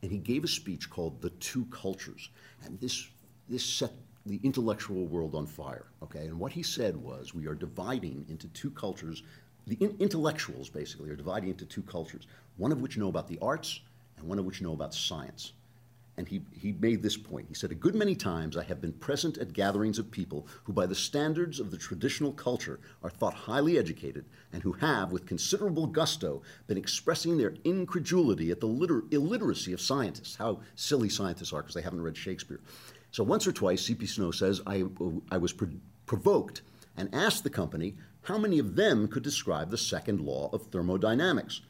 And 0.03 0.11
he 0.11 0.19
gave 0.19 0.43
a 0.43 0.47
speech 0.47 0.87
called 0.87 1.19
The 1.19 1.31
Two 1.31 1.65
Cultures. 1.71 2.29
And 2.63 2.79
this, 2.79 3.07
this 3.49 3.65
set 3.65 3.93
the 4.27 4.39
intellectual 4.43 5.07
world 5.07 5.33
on 5.33 5.47
fire, 5.47 5.87
okay? 6.03 6.27
And 6.27 6.37
what 6.37 6.51
he 6.51 6.61
said 6.61 6.95
was 6.95 7.33
we 7.33 7.47
are 7.47 7.55
dividing 7.55 8.23
into 8.29 8.47
two 8.49 8.69
cultures. 8.69 9.23
The 9.65 9.77
in 9.79 9.95
intellectuals, 9.99 10.69
basically, 10.69 11.09
are 11.09 11.15
dividing 11.15 11.49
into 11.49 11.65
two 11.65 11.81
cultures, 11.81 12.27
one 12.57 12.71
of 12.71 12.81
which 12.81 12.97
know 12.97 13.07
about 13.07 13.27
the 13.27 13.39
arts 13.41 13.79
one 14.23 14.39
of 14.39 14.45
which 14.45 14.62
know 14.62 14.73
about 14.73 14.93
science. 14.93 15.53
And 16.17 16.27
he, 16.27 16.41
he 16.51 16.73
made 16.73 17.01
this 17.01 17.17
point. 17.17 17.47
He 17.47 17.53
said, 17.53 17.71
A 17.71 17.75
good 17.75 17.95
many 17.95 18.15
times 18.15 18.57
I 18.57 18.63
have 18.63 18.81
been 18.81 18.93
present 18.93 19.38
at 19.38 19.53
gatherings 19.53 19.97
of 19.97 20.12
people 20.12 20.45
who, 20.65 20.73
by 20.73 20.86
the 20.86 20.93
standards 20.93 21.60
of 21.60 21.71
the 21.71 21.77
traditional 21.77 22.34
culture, 22.34 22.79
are 23.01 23.10
thought 23.10 23.34
highly 23.34 23.77
educated 23.77 24.25
and 24.51 24.62
who 24.62 24.73
have, 24.73 25.12
with 25.12 25.25
considerable 25.25 25.88
gusto, 25.88 26.41
been 26.67 26.77
expressing 26.77 27.38
their 27.38 27.55
incredulity 27.63 28.51
at 28.51 28.60
the 28.60 28.67
liter- 28.67 29.05
illiteracy 29.10 29.71
of 29.71 29.81
scientists, 29.81 30.36
how 30.36 30.60
silly 30.75 31.10
scientists 31.10 31.53
are 31.53 31.62
because 31.62 31.75
they 31.75 31.81
haven't 31.81 32.01
read 32.01 32.17
Shakespeare. 32.17 32.60
So 33.12 33.23
once 33.23 33.47
or 33.47 33.51
twice, 33.51 33.81
C.P. 33.81 34.05
Snow 34.05 34.31
says, 34.31 34.62
I, 34.67 34.84
I 35.31 35.38
was 35.38 35.53
pro- 35.53 35.69
provoked 36.05 36.62
and 36.97 37.10
asked 37.13 37.43
the 37.43 37.49
company 37.49 37.95
how 38.23 38.38
many 38.38 38.60
of 38.60 38.75
them 38.75 39.07
could 39.07 39.23
describe 39.23 39.71
the 39.71 39.77
second 39.77 40.21
law 40.21 40.49
of 40.53 40.67
thermodynamics. 40.67 41.62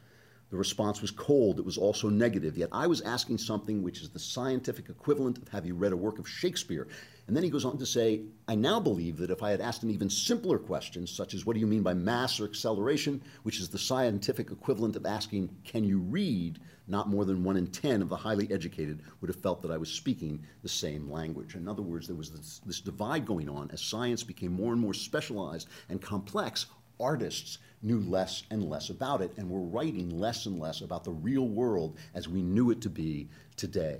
The 0.51 0.57
response 0.57 1.01
was 1.01 1.11
cold, 1.11 1.59
it 1.59 1.65
was 1.65 1.77
also 1.77 2.09
negative, 2.09 2.57
yet 2.57 2.67
I 2.73 2.85
was 2.85 2.99
asking 3.01 3.37
something 3.37 3.81
which 3.81 4.01
is 4.01 4.09
the 4.09 4.19
scientific 4.19 4.89
equivalent 4.89 5.37
of 5.37 5.47
have 5.47 5.65
you 5.65 5.75
read 5.75 5.93
a 5.93 5.97
work 5.97 6.19
of 6.19 6.27
Shakespeare? 6.27 6.89
And 7.27 7.35
then 7.35 7.43
he 7.43 7.49
goes 7.49 7.63
on 7.63 7.77
to 7.77 7.85
say, 7.85 8.23
I 8.49 8.55
now 8.55 8.81
believe 8.81 9.15
that 9.17 9.31
if 9.31 9.41
I 9.41 9.51
had 9.51 9.61
asked 9.61 9.83
an 9.83 9.91
even 9.91 10.09
simpler 10.09 10.59
question, 10.59 11.07
such 11.07 11.33
as 11.33 11.45
what 11.45 11.53
do 11.53 11.61
you 11.61 11.67
mean 11.67 11.83
by 11.83 11.93
mass 11.93 12.37
or 12.37 12.43
acceleration, 12.43 13.21
which 13.43 13.61
is 13.61 13.69
the 13.69 13.77
scientific 13.77 14.51
equivalent 14.51 14.97
of 14.97 15.05
asking, 15.05 15.55
can 15.63 15.85
you 15.85 15.99
read, 15.99 16.59
not 16.85 17.07
more 17.07 17.23
than 17.23 17.45
one 17.45 17.55
in 17.55 17.67
ten 17.67 18.01
of 18.01 18.09
the 18.09 18.17
highly 18.17 18.51
educated 18.51 18.99
would 19.21 19.29
have 19.29 19.41
felt 19.41 19.61
that 19.61 19.71
I 19.71 19.77
was 19.77 19.89
speaking 19.89 20.45
the 20.63 20.67
same 20.67 21.09
language. 21.09 21.55
In 21.55 21.69
other 21.69 21.81
words, 21.81 22.07
there 22.07 22.17
was 22.17 22.29
this, 22.29 22.59
this 22.65 22.81
divide 22.81 23.25
going 23.25 23.47
on 23.47 23.71
as 23.71 23.79
science 23.79 24.21
became 24.21 24.51
more 24.51 24.73
and 24.73 24.81
more 24.81 24.93
specialized 24.93 25.69
and 25.87 26.01
complex. 26.01 26.65
Artists 26.99 27.57
knew 27.81 27.99
less 27.99 28.43
and 28.51 28.63
less 28.63 28.89
about 28.89 29.21
it 29.21 29.31
and 29.37 29.49
were 29.49 29.61
writing 29.61 30.09
less 30.09 30.45
and 30.45 30.59
less 30.59 30.81
about 30.81 31.03
the 31.03 31.11
real 31.11 31.47
world 31.47 31.97
as 32.13 32.27
we 32.27 32.41
knew 32.41 32.71
it 32.71 32.81
to 32.81 32.89
be 32.89 33.29
today. 33.55 33.99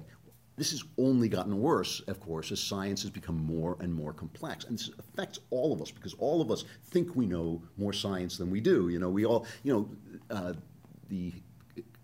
This 0.58 0.72
has 0.72 0.84
only 0.98 1.28
gotten 1.28 1.60
worse, 1.60 2.02
of 2.02 2.20
course, 2.20 2.52
as 2.52 2.60
science 2.60 3.02
has 3.02 3.10
become 3.10 3.38
more 3.38 3.78
and 3.80 3.91
more 3.94 4.13
complex. 4.13 4.65
And 4.65 4.78
this 4.78 4.91
affects 5.00 5.39
all 5.50 5.74
of 5.74 5.82
us 5.82 5.89
because 5.89 6.13
all 6.15 6.41
of 6.41 6.52
us 6.52 6.65
think 6.86 7.15
we 7.15 7.26
know 7.26 7.63
more 7.78 7.94
science 7.94 8.38
than 8.38 8.52
we 8.52 8.62
do. 8.62 8.89
You 8.89 9.00
know, 9.00 9.10
we 9.10 9.26
all, 9.26 9.48
you 9.63 9.74
know, 9.74 9.89
uh, 10.30 10.54
the 11.10 11.34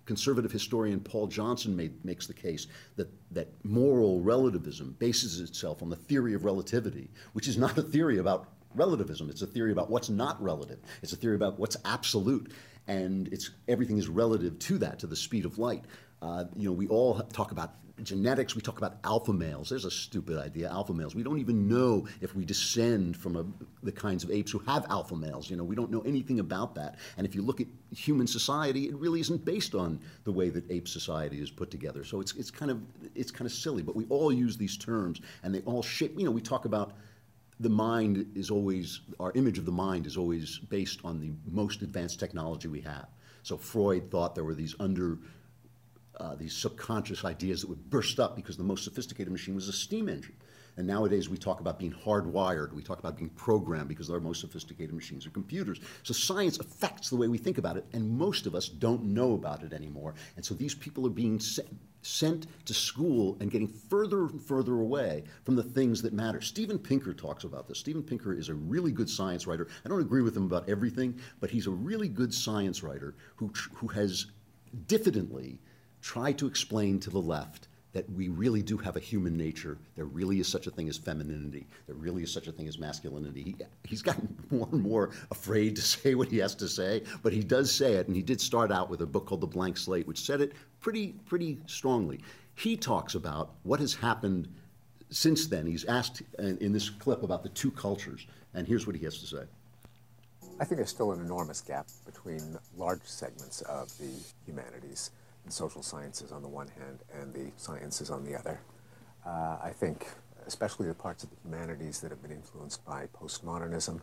conservative 0.06 0.52
historian 0.52 1.00
Paul 1.00 1.28
Johnson 1.28 1.76
made, 1.76 2.04
makes 2.04 2.26
the 2.26 2.34
case 2.34 2.66
that, 2.96 3.10
that 3.32 3.50
moral 3.64 4.22
relativism 4.22 4.96
bases 4.98 5.40
itself 5.42 5.84
on 5.84 5.90
the 5.90 5.96
theory 5.96 6.34
of 6.34 6.46
relativity, 6.46 7.12
which 7.34 7.48
is 7.48 7.58
not 7.58 7.78
a 7.78 7.84
theory 7.84 8.18
about 8.18 8.48
relativism. 8.76 9.30
It's 9.30 9.42
a 9.42 9.48
theory 9.48 9.72
about 9.72 9.90
what's 9.90 10.10
not 10.10 10.42
relative. 10.42 10.80
It's 11.02 11.14
a 11.14 11.18
theory 11.18 11.36
about 11.36 11.60
what's 11.60 11.78
absolute, 11.86 12.52
and 12.88 13.28
it's 13.30 13.52
everything 13.68 13.98
is 13.98 14.08
relative 14.08 14.60
to 14.60 14.78
that, 14.80 15.00
to 15.00 15.08
the 15.08 15.16
speed 15.16 15.46
of 15.46 15.58
light. 15.58 15.86
Uh, 16.22 16.46
you 16.56 16.68
know, 16.68 16.74
we 16.74 16.88
all 16.88 17.20
talk 17.22 17.52
about 17.52 17.76
genetics. 18.04 18.56
We 18.56 18.62
talk 18.62 18.78
about 18.78 18.98
alpha 19.04 19.34
males. 19.34 19.70
There's 19.70 19.86
a 19.86 19.92
stupid 19.92 20.38
idea, 20.38 20.70
alpha 20.70 20.94
males. 20.94 21.16
We 21.16 21.24
don't 21.24 21.40
even 21.40 21.68
know 21.68 22.08
if 22.22 22.36
we 22.36 22.46
descend 22.46 23.18
from 23.18 23.36
a, 23.36 23.46
the 23.84 23.92
kinds 23.92 24.24
of 24.24 24.32
apes 24.32 24.52
who 24.52 24.60
have 24.60 24.86
alpha 24.90 25.16
males. 25.16 25.50
You 25.50 25.58
know, 25.58 25.64
we 25.64 25.76
don't 25.76 25.92
know 25.92 26.02
anything 26.02 26.40
about 26.40 26.76
that. 26.76 26.96
And 27.18 27.26
if 27.26 27.36
you 27.36 27.42
look 27.42 27.60
at 27.60 27.68
human 27.96 28.28
society, 28.28 28.86
it 28.90 28.96
really 28.96 29.20
isn't 29.20 29.44
based 29.46 29.76
on 29.76 30.00
the 30.24 30.32
way 30.32 30.50
that 30.50 30.70
ape 30.72 30.88
society 30.88 31.42
is 31.42 31.50
put 31.50 31.72
together. 31.72 32.04
So 32.04 32.22
it's, 32.22 32.34
it's 32.36 32.52
kind 32.52 32.72
of 32.72 32.82
it's 33.16 33.32
kind 33.32 33.46
of 33.46 33.52
silly. 33.52 33.82
But 33.82 33.96
we 33.96 34.06
all 34.10 34.32
use 34.32 34.58
these 34.58 34.78
terms, 34.78 35.22
and 35.44 35.54
they 35.54 35.62
all 35.62 35.82
shape. 35.82 36.18
You 36.18 36.26
know, 36.26 36.32
we 36.32 36.42
talk 36.42 36.66
about 36.66 36.94
the 37.60 37.70
mind 37.70 38.32
is 38.36 38.52
always, 38.52 39.02
our 39.20 39.32
image 39.36 39.58
of 39.58 39.66
the 39.66 39.72
mind 39.72 40.06
is 40.06 40.18
always 40.18 40.60
based 40.60 41.00
on 41.04 41.20
the 41.20 41.32
most 41.50 41.82
advanced 41.82 42.20
technology 42.20 42.68
we 42.68 42.82
have. 42.82 43.08
So 43.44 43.58
Freud 43.58 44.12
thought 44.12 44.36
there 44.36 44.44
were 44.44 44.54
these 44.54 44.76
under, 44.80 45.18
uh, 46.20 46.36
these 46.36 46.56
subconscious 46.56 47.26
ideas 47.26 47.62
that 47.62 47.70
would 47.70 47.90
burst 47.90 48.20
up 48.20 48.36
because 48.36 48.58
the 48.58 48.64
most 48.64 48.84
sophisticated 48.84 49.32
machine 49.32 49.56
was 49.56 49.68
a 49.68 49.74
steam 49.74 50.08
engine. 50.08 50.36
And 50.78 50.86
nowadays 50.86 51.28
we 51.28 51.38
talk 51.38 51.60
about 51.60 51.80
being 51.80 51.92
hardwired, 51.92 52.72
we 52.72 52.84
talk 52.84 53.00
about 53.00 53.18
being 53.18 53.32
programmed 53.32 53.90
because 53.90 54.10
our 54.12 54.20
most 54.20 54.42
sophisticated 54.42 54.94
machines 54.94 55.26
are 55.26 55.32
computers. 55.32 55.80
So 56.04 56.14
science 56.14 56.60
affects 56.60 57.10
the 57.10 57.16
way 57.16 57.28
we 57.28 57.40
think 57.40 57.58
about 57.58 57.78
it, 57.78 57.86
and 57.94 58.18
most 58.18 58.46
of 58.46 58.54
us 58.54 58.70
don't 58.70 59.04
know 59.04 59.34
about 59.34 59.64
it 59.64 59.74
anymore. 59.74 60.14
And 60.36 60.46
so 60.46 60.54
these 60.54 60.76
people 60.76 61.06
are 61.08 61.12
being 61.12 61.42
sent 62.04 62.48
to 62.66 62.74
school 62.74 63.38
and 63.40 63.50
getting 63.50 63.68
further 63.68 64.28
and 64.28 64.42
further 64.42 64.76
away 64.76 65.24
from 65.44 65.56
the 65.56 65.64
things 65.64 66.02
that 66.04 66.14
matter. 66.14 66.42
Steven 66.42 66.78
Pinker 66.78 67.14
talks 67.14 67.44
about 67.44 67.68
this. 67.68 67.80
Steven 67.80 68.04
Pinker 68.04 68.34
is 68.34 68.50
a 68.50 68.54
really 68.54 68.92
good 68.92 69.10
science 69.10 69.48
writer. 69.48 69.68
I 69.84 69.90
don't 69.90 70.00
agree 70.00 70.22
with 70.22 70.38
him 70.38 70.46
about 70.46 70.70
everything, 70.70 71.20
but 71.40 71.50
he's 71.50 71.68
a 71.68 71.72
really 71.72 72.08
good 72.08 72.34
science 72.34 72.84
writer 72.84 73.16
who, 73.36 73.52
who 73.74 73.88
has 73.88 74.28
diffidently 74.86 75.58
tried 76.02 76.38
to 76.38 76.46
explain 76.46 77.00
to 77.00 77.10
the 77.10 77.22
left 77.22 77.68
that 77.98 78.08
we 78.12 78.28
really 78.28 78.62
do 78.62 78.78
have 78.78 78.96
a 78.96 79.00
human 79.00 79.36
nature. 79.36 79.76
There 79.96 80.06
really 80.06 80.40
is 80.40 80.48
such 80.48 80.68
a 80.68 80.70
thing 80.72 80.88
as 80.88 81.00
femininity. 81.00 81.66
There 81.88 81.96
really 81.96 82.22
is 82.22 82.32
such 82.32 82.46
a 82.46 82.52
thing 82.52 82.68
as 82.68 82.78
masculinity. 82.78 83.42
He, 83.42 83.56
he's 83.86 84.04
gotten 84.04 84.38
more 84.52 84.70
and 84.72 84.84
more 84.84 85.10
afraid 85.32 85.76
to 85.78 85.82
say 85.82 86.14
what 86.14 86.28
he 86.28 86.38
has 86.38 86.54
to 86.56 86.68
say, 86.68 87.02
but 87.24 87.34
he 87.34 87.44
does 87.44 87.72
say 87.72 87.94
it, 87.94 88.06
and 88.06 88.16
he 88.16 88.22
did 88.22 88.40
start 88.40 88.72
out 88.72 88.92
with 88.92 89.02
a 89.02 89.06
book 89.08 89.26
called 89.26 89.42
The 89.42 89.48
Blank 89.48 89.78
Slate, 89.78 90.06
which 90.06 90.22
said 90.22 90.42
it 90.42 90.54
pretty, 90.80 91.16
pretty 91.26 91.58
strongly. 91.66 92.20
He 92.54 92.78
talks 92.78 93.16
about 93.16 93.56
what 93.64 93.80
has 93.80 93.96
happened 93.96 94.48
since 95.10 95.48
then. 95.48 95.66
He's 95.66 95.86
asked 95.86 96.22
in, 96.38 96.60
in 96.60 96.74
this 96.74 96.92
clip 96.92 97.24
about 97.24 97.42
the 97.42 97.50
two 97.50 97.72
cultures, 97.72 98.28
and 98.54 98.68
here's 98.68 98.86
what 98.86 98.96
he 98.96 99.04
has 99.06 99.18
to 99.22 99.26
say. 99.26 99.44
I 100.60 100.66
think 100.66 100.78
there's 100.78 100.92
still 100.92 101.14
an 101.14 101.22
enormous 101.22 101.62
gap 101.62 101.88
between 102.06 102.60
large 102.78 103.02
segments 103.06 103.62
of 103.62 103.90
the 103.98 104.12
humanities 104.46 105.10
social 105.50 105.84
sciences 105.84 106.32
on 106.32 106.42
the 106.42 106.48
one 106.48 106.68
hand 106.68 107.00
and 107.14 107.34
the 107.34 107.52
sciences 107.58 108.10
on 108.10 108.24
the 108.24 108.36
other. 108.36 108.60
Uh, 109.26 109.58
I 109.62 109.72
think, 109.74 110.08
especially 110.46 110.88
the 110.88 110.94
parts 110.94 111.24
of 111.24 111.30
the 111.30 111.36
humanities 111.44 112.00
that 112.02 112.12
have 112.12 112.22
been 112.22 112.32
influenced 112.32 112.86
by 112.86 113.08
postmodernism, 113.22 114.02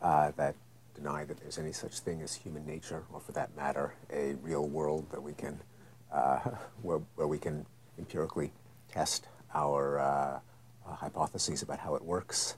uh, 0.00 0.32
that 0.36 0.54
deny 0.94 1.24
that 1.24 1.38
there's 1.38 1.58
any 1.58 1.72
such 1.72 1.98
thing 2.00 2.20
as 2.22 2.34
human 2.34 2.66
nature, 2.66 3.04
or 3.12 3.20
for 3.20 3.32
that 3.32 3.54
matter, 3.56 3.94
a 4.12 4.34
real 4.42 4.68
world 4.68 5.10
that 5.10 5.22
we 5.22 5.32
can, 5.32 5.60
uh, 6.12 6.38
where, 6.82 7.00
where 7.16 7.26
we 7.26 7.38
can 7.38 7.66
empirically 7.98 8.52
test 8.90 9.26
our 9.54 9.98
uh, 9.98 10.40
uh, 10.86 10.94
hypotheses 10.96 11.62
about 11.62 11.78
how 11.78 11.94
it 11.94 12.02
works. 12.02 12.56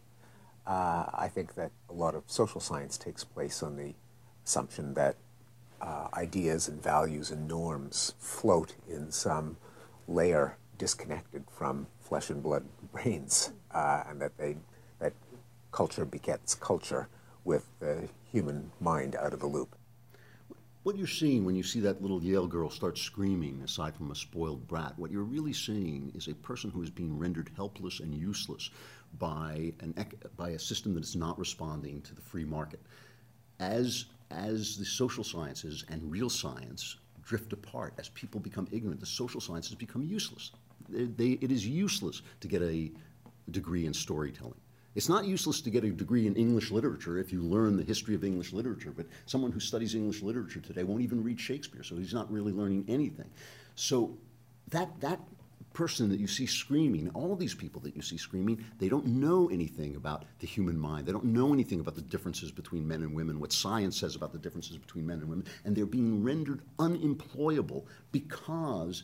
Uh, 0.66 1.04
I 1.12 1.28
think 1.28 1.54
that 1.54 1.72
a 1.90 1.92
lot 1.92 2.14
of 2.14 2.24
social 2.26 2.60
science 2.60 2.96
takes 2.96 3.22
place 3.22 3.62
on 3.62 3.76
the 3.76 3.94
assumption 4.44 4.94
that 4.94 5.16
uh, 5.84 6.08
ideas 6.14 6.66
and 6.66 6.82
values 6.82 7.30
and 7.30 7.46
norms 7.46 8.14
float 8.18 8.74
in 8.88 9.10
some 9.12 9.56
layer 10.08 10.56
disconnected 10.78 11.44
from 11.50 11.86
flesh 12.00 12.30
and 12.30 12.42
blood 12.42 12.64
brains, 12.92 13.52
uh, 13.70 14.02
and 14.08 14.20
that 14.20 14.36
they 14.38 14.56
that 14.98 15.12
culture 15.72 16.04
begets 16.04 16.54
culture 16.54 17.08
with 17.44 17.66
the 17.80 18.08
human 18.32 18.70
mind 18.80 19.14
out 19.16 19.34
of 19.34 19.40
the 19.40 19.46
loop. 19.46 19.76
What 20.84 20.96
you're 20.96 21.06
seeing 21.06 21.44
when 21.44 21.54
you 21.54 21.62
see 21.62 21.80
that 21.80 22.02
little 22.02 22.22
Yale 22.22 22.46
girl 22.46 22.70
start 22.70 22.98
screaming, 22.98 23.60
aside 23.64 23.94
from 23.94 24.10
a 24.10 24.14
spoiled 24.14 24.66
brat, 24.68 24.92
what 24.98 25.10
you're 25.10 25.22
really 25.22 25.52
seeing 25.52 26.12
is 26.14 26.28
a 26.28 26.34
person 26.34 26.70
who 26.70 26.82
is 26.82 26.90
being 26.90 27.18
rendered 27.18 27.50
helpless 27.56 28.00
and 28.00 28.14
useless 28.14 28.70
by, 29.18 29.72
an, 29.80 29.94
by 30.36 30.50
a 30.50 30.58
system 30.58 30.94
that 30.94 31.04
is 31.04 31.16
not 31.16 31.38
responding 31.38 32.02
to 32.02 32.14
the 32.14 32.20
free 32.20 32.44
market. 32.44 32.80
As, 33.58 34.04
as 34.30 34.76
the 34.76 34.84
social 34.84 35.24
sciences 35.24 35.84
and 35.88 36.10
real 36.10 36.30
science 36.30 36.96
drift 37.24 37.52
apart, 37.52 37.94
as 37.98 38.08
people 38.10 38.40
become 38.40 38.68
ignorant, 38.70 39.00
the 39.00 39.06
social 39.06 39.40
sciences 39.40 39.74
become 39.74 40.02
useless. 40.02 40.52
They, 40.88 41.04
they, 41.04 41.30
it 41.40 41.50
is 41.50 41.66
useless 41.66 42.22
to 42.40 42.48
get 42.48 42.62
a 42.62 42.90
degree 43.50 43.86
in 43.86 43.94
storytelling. 43.94 44.60
It's 44.94 45.08
not 45.08 45.24
useless 45.24 45.60
to 45.62 45.70
get 45.70 45.82
a 45.82 45.90
degree 45.90 46.26
in 46.26 46.36
English 46.36 46.70
literature 46.70 47.18
if 47.18 47.32
you 47.32 47.42
learn 47.42 47.76
the 47.76 47.82
history 47.82 48.14
of 48.14 48.22
English 48.22 48.52
literature, 48.52 48.92
but 48.96 49.06
someone 49.26 49.50
who 49.50 49.58
studies 49.58 49.94
English 49.94 50.22
literature 50.22 50.60
today 50.60 50.84
won't 50.84 51.02
even 51.02 51.22
read 51.22 51.40
Shakespeare, 51.40 51.82
so 51.82 51.96
he's 51.96 52.14
not 52.14 52.30
really 52.30 52.52
learning 52.52 52.84
anything. 52.86 53.28
So 53.74 54.16
that, 54.70 54.88
that 55.00 55.20
person 55.74 56.08
that 56.08 56.20
you 56.20 56.26
see 56.26 56.46
screaming, 56.46 57.10
all 57.10 57.36
these 57.36 57.54
people 57.54 57.80
that 57.82 57.94
you 57.94 58.00
see 58.00 58.16
screaming, 58.16 58.64
they 58.78 58.88
don't 58.88 59.06
know 59.06 59.50
anything 59.50 59.96
about 59.96 60.24
the 60.38 60.46
human 60.46 60.78
mind. 60.78 61.04
They 61.04 61.12
don't 61.12 61.24
know 61.24 61.52
anything 61.52 61.80
about 61.80 61.96
the 61.96 62.02
differences 62.02 62.50
between 62.50 62.88
men 62.88 63.02
and 63.02 63.14
women, 63.14 63.38
what 63.38 63.52
science 63.52 63.98
says 63.98 64.14
about 64.14 64.32
the 64.32 64.38
differences 64.38 64.78
between 64.78 65.06
men 65.06 65.18
and 65.18 65.28
women, 65.28 65.46
and 65.64 65.76
they're 65.76 65.84
being 65.84 66.22
rendered 66.22 66.62
unemployable 66.78 67.86
because 68.12 69.02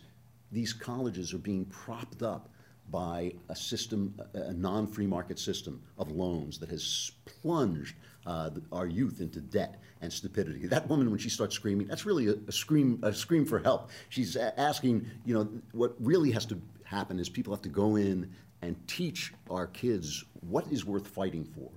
these 0.52 0.72
colleges 0.72 1.34
are 1.34 1.38
being 1.38 1.66
propped 1.66 2.22
up 2.22 2.48
by 2.90 3.32
a 3.48 3.56
system, 3.56 4.14
a 4.34 4.52
non-free 4.52 5.06
market 5.06 5.38
system 5.38 5.82
of 5.98 6.10
loans 6.10 6.58
that 6.58 6.70
has 6.70 7.12
plunged 7.24 7.94
uh, 8.26 8.50
our 8.72 8.86
youth 8.86 9.20
into 9.20 9.40
debt 9.40 9.80
and 10.00 10.12
stupidity. 10.12 10.66
That 10.66 10.88
woman, 10.88 11.10
when 11.10 11.18
she 11.18 11.28
starts 11.30 11.54
screaming, 11.54 11.86
that's 11.86 12.06
really 12.06 12.28
a, 12.28 12.34
a 12.48 12.52
scream, 12.52 12.98
a 13.02 13.12
scream 13.12 13.44
for 13.44 13.58
help. 13.58 13.90
She's 14.08 14.36
asking, 14.36 15.06
you 15.24 15.34
know, 15.34 15.48
what 15.72 15.94
really 15.98 16.30
has 16.32 16.46
to 16.46 16.60
happen 16.84 17.18
is 17.18 17.28
people 17.28 17.52
have 17.54 17.62
to 17.62 17.68
go 17.68 17.96
in 17.96 18.30
and 18.62 18.76
teach 18.86 19.32
our 19.50 19.66
kids 19.66 20.24
what 20.40 20.66
is 20.70 20.84
worth 20.84 21.06
fighting 21.06 21.44
for 21.44 21.70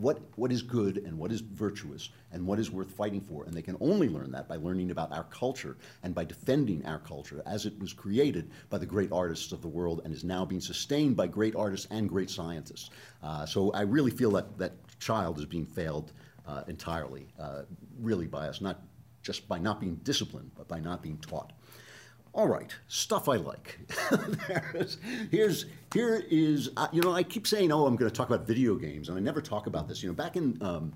what, 0.00 0.20
what 0.36 0.50
is 0.50 0.62
good 0.62 0.98
and 0.98 1.18
what 1.18 1.30
is 1.30 1.40
virtuous 1.40 2.10
and 2.32 2.46
what 2.46 2.58
is 2.58 2.70
worth 2.70 2.90
fighting 2.90 3.20
for. 3.20 3.44
And 3.44 3.54
they 3.54 3.62
can 3.62 3.76
only 3.80 4.08
learn 4.08 4.30
that 4.32 4.48
by 4.48 4.56
learning 4.56 4.90
about 4.90 5.12
our 5.12 5.24
culture 5.24 5.76
and 6.02 6.14
by 6.14 6.24
defending 6.24 6.84
our 6.86 6.98
culture 6.98 7.42
as 7.46 7.66
it 7.66 7.78
was 7.78 7.92
created 7.92 8.50
by 8.70 8.78
the 8.78 8.86
great 8.86 9.12
artists 9.12 9.52
of 9.52 9.62
the 9.62 9.68
world 9.68 10.02
and 10.04 10.14
is 10.14 10.24
now 10.24 10.44
being 10.44 10.60
sustained 10.60 11.16
by 11.16 11.26
great 11.26 11.54
artists 11.54 11.86
and 11.90 12.08
great 12.08 12.30
scientists. 12.30 12.90
Uh, 13.22 13.44
so 13.44 13.70
I 13.72 13.82
really 13.82 14.10
feel 14.10 14.30
that 14.32 14.58
that 14.58 14.72
child 14.98 15.38
is 15.38 15.46
being 15.46 15.66
failed 15.66 16.12
uh, 16.46 16.62
entirely, 16.68 17.26
uh, 17.38 17.62
really 18.00 18.26
by 18.26 18.48
us, 18.48 18.60
not 18.60 18.80
just 19.22 19.46
by 19.48 19.58
not 19.58 19.80
being 19.80 19.96
disciplined, 19.96 20.50
but 20.56 20.66
by 20.66 20.80
not 20.80 21.02
being 21.02 21.18
taught. 21.18 21.52
All 22.32 22.46
right, 22.46 22.72
stuff 22.86 23.28
I 23.28 23.36
like. 23.36 23.80
here's 25.30 25.66
here 25.92 26.24
is 26.30 26.70
uh, 26.76 26.86
you 26.92 27.02
know 27.02 27.12
I 27.12 27.24
keep 27.24 27.46
saying 27.46 27.72
oh 27.72 27.86
I'm 27.86 27.96
going 27.96 28.10
to 28.10 28.16
talk 28.16 28.28
about 28.28 28.46
video 28.46 28.76
games 28.76 29.08
and 29.08 29.18
I 29.18 29.20
never 29.20 29.40
talk 29.40 29.66
about 29.66 29.88
this. 29.88 30.02
You 30.02 30.10
know 30.10 30.14
back 30.14 30.36
in 30.36 30.56
um, 30.62 30.92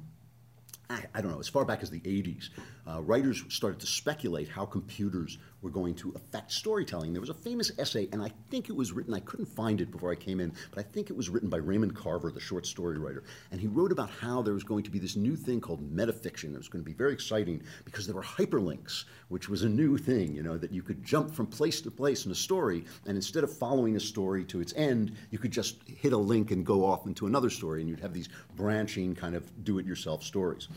I, 0.91 1.03
I, 1.15 1.21
don't 1.21 1.31
know, 1.31 1.41
as 1.41 1.49
far 1.49 1.65
back 1.65 1.83
as 1.83 1.91
the 1.91 2.01
80s, 2.01 2.51
uh, 2.87 3.01
writers 3.03 3.43
started 3.49 3.81
to 3.81 3.87
speculate 3.87 4.49
how 4.49 4.67
computers 4.67 5.39
were 5.65 5.71
going 5.71 5.95
to 5.95 6.13
affect 6.15 6.53
storytelling. 6.53 7.13
There 7.13 7.23
was 7.23 7.31
a 7.31 7.35
famous 7.35 7.73
essay, 7.79 8.07
and 8.13 8.23
I 8.23 8.31
think 8.51 8.69
it 8.69 8.77
was 8.77 8.93
written, 8.93 9.15
I 9.15 9.21
couldn't 9.21 9.47
find 9.47 9.81
it 9.81 9.91
before 9.91 10.13
I 10.13 10.15
came 10.15 10.39
in, 10.39 10.53
but 10.71 10.79
I 10.79 10.83
think 10.83 11.09
it 11.09 11.17
was 11.17 11.31
written 11.31 11.49
by 11.49 11.57
Raymond 11.57 11.97
Carver, 11.97 12.31
the 12.31 12.39
short 12.39 12.67
story 12.67 12.99
writer. 12.99 13.25
And 13.51 13.61
he 13.61 13.67
wrote 13.67 13.91
about 13.91 14.11
how 14.11 14.43
there 14.43 14.53
was 14.53 14.63
going 14.63 14.85
to 14.85 14.91
be 14.91 14.99
this 14.99 15.17
new 15.17 15.35
thing 15.35 15.63
called 15.63 15.81
metafiction. 15.91 16.55
It 16.55 16.59
was 16.59 16.69
going 16.69 16.85
to 16.85 16.89
be 16.89 16.95
very 16.95 17.15
exciting 17.15 17.63
because 17.87 18.07
there 18.07 18.15
were 18.15 18.23
hyperlinks, 18.23 19.05
which 19.29 19.49
was 19.49 19.63
a 19.63 19.69
new 19.69 19.97
thing, 19.97 20.35
you 20.35 20.43
know, 20.43 20.59
that 20.59 20.71
you 20.71 20.83
could 20.83 21.03
jump 21.03 21.35
from 21.35 21.47
place 21.47 21.81
to 21.81 21.91
place 21.91 22.27
in 22.27 22.33
a 22.33 22.35
story, 22.35 22.85
and 23.07 23.17
instead 23.17 23.43
of 23.43 23.57
following 23.57 23.97
a 23.97 24.01
story 24.01 24.45
to 24.45 24.61
its 24.61 24.75
end, 24.77 25.13
you 25.31 25.39
could 25.39 25.51
just 25.51 25.77
hit 25.89 26.13
a 26.13 26.19
link 26.19 26.51
and 26.51 26.67
go 26.67 26.85
off 26.85 27.07
into 27.07 27.27
another 27.27 27.49
story, 27.49 27.81
and 27.81 27.89
you'd 27.89 28.01
have 28.01 28.13
these 28.13 28.29
branching 28.55 29.15
kind 29.15 29.35
of 29.35 29.65
do 29.65 29.79
it 29.79 29.87
yourself 29.87 30.23
stories. 30.23 30.69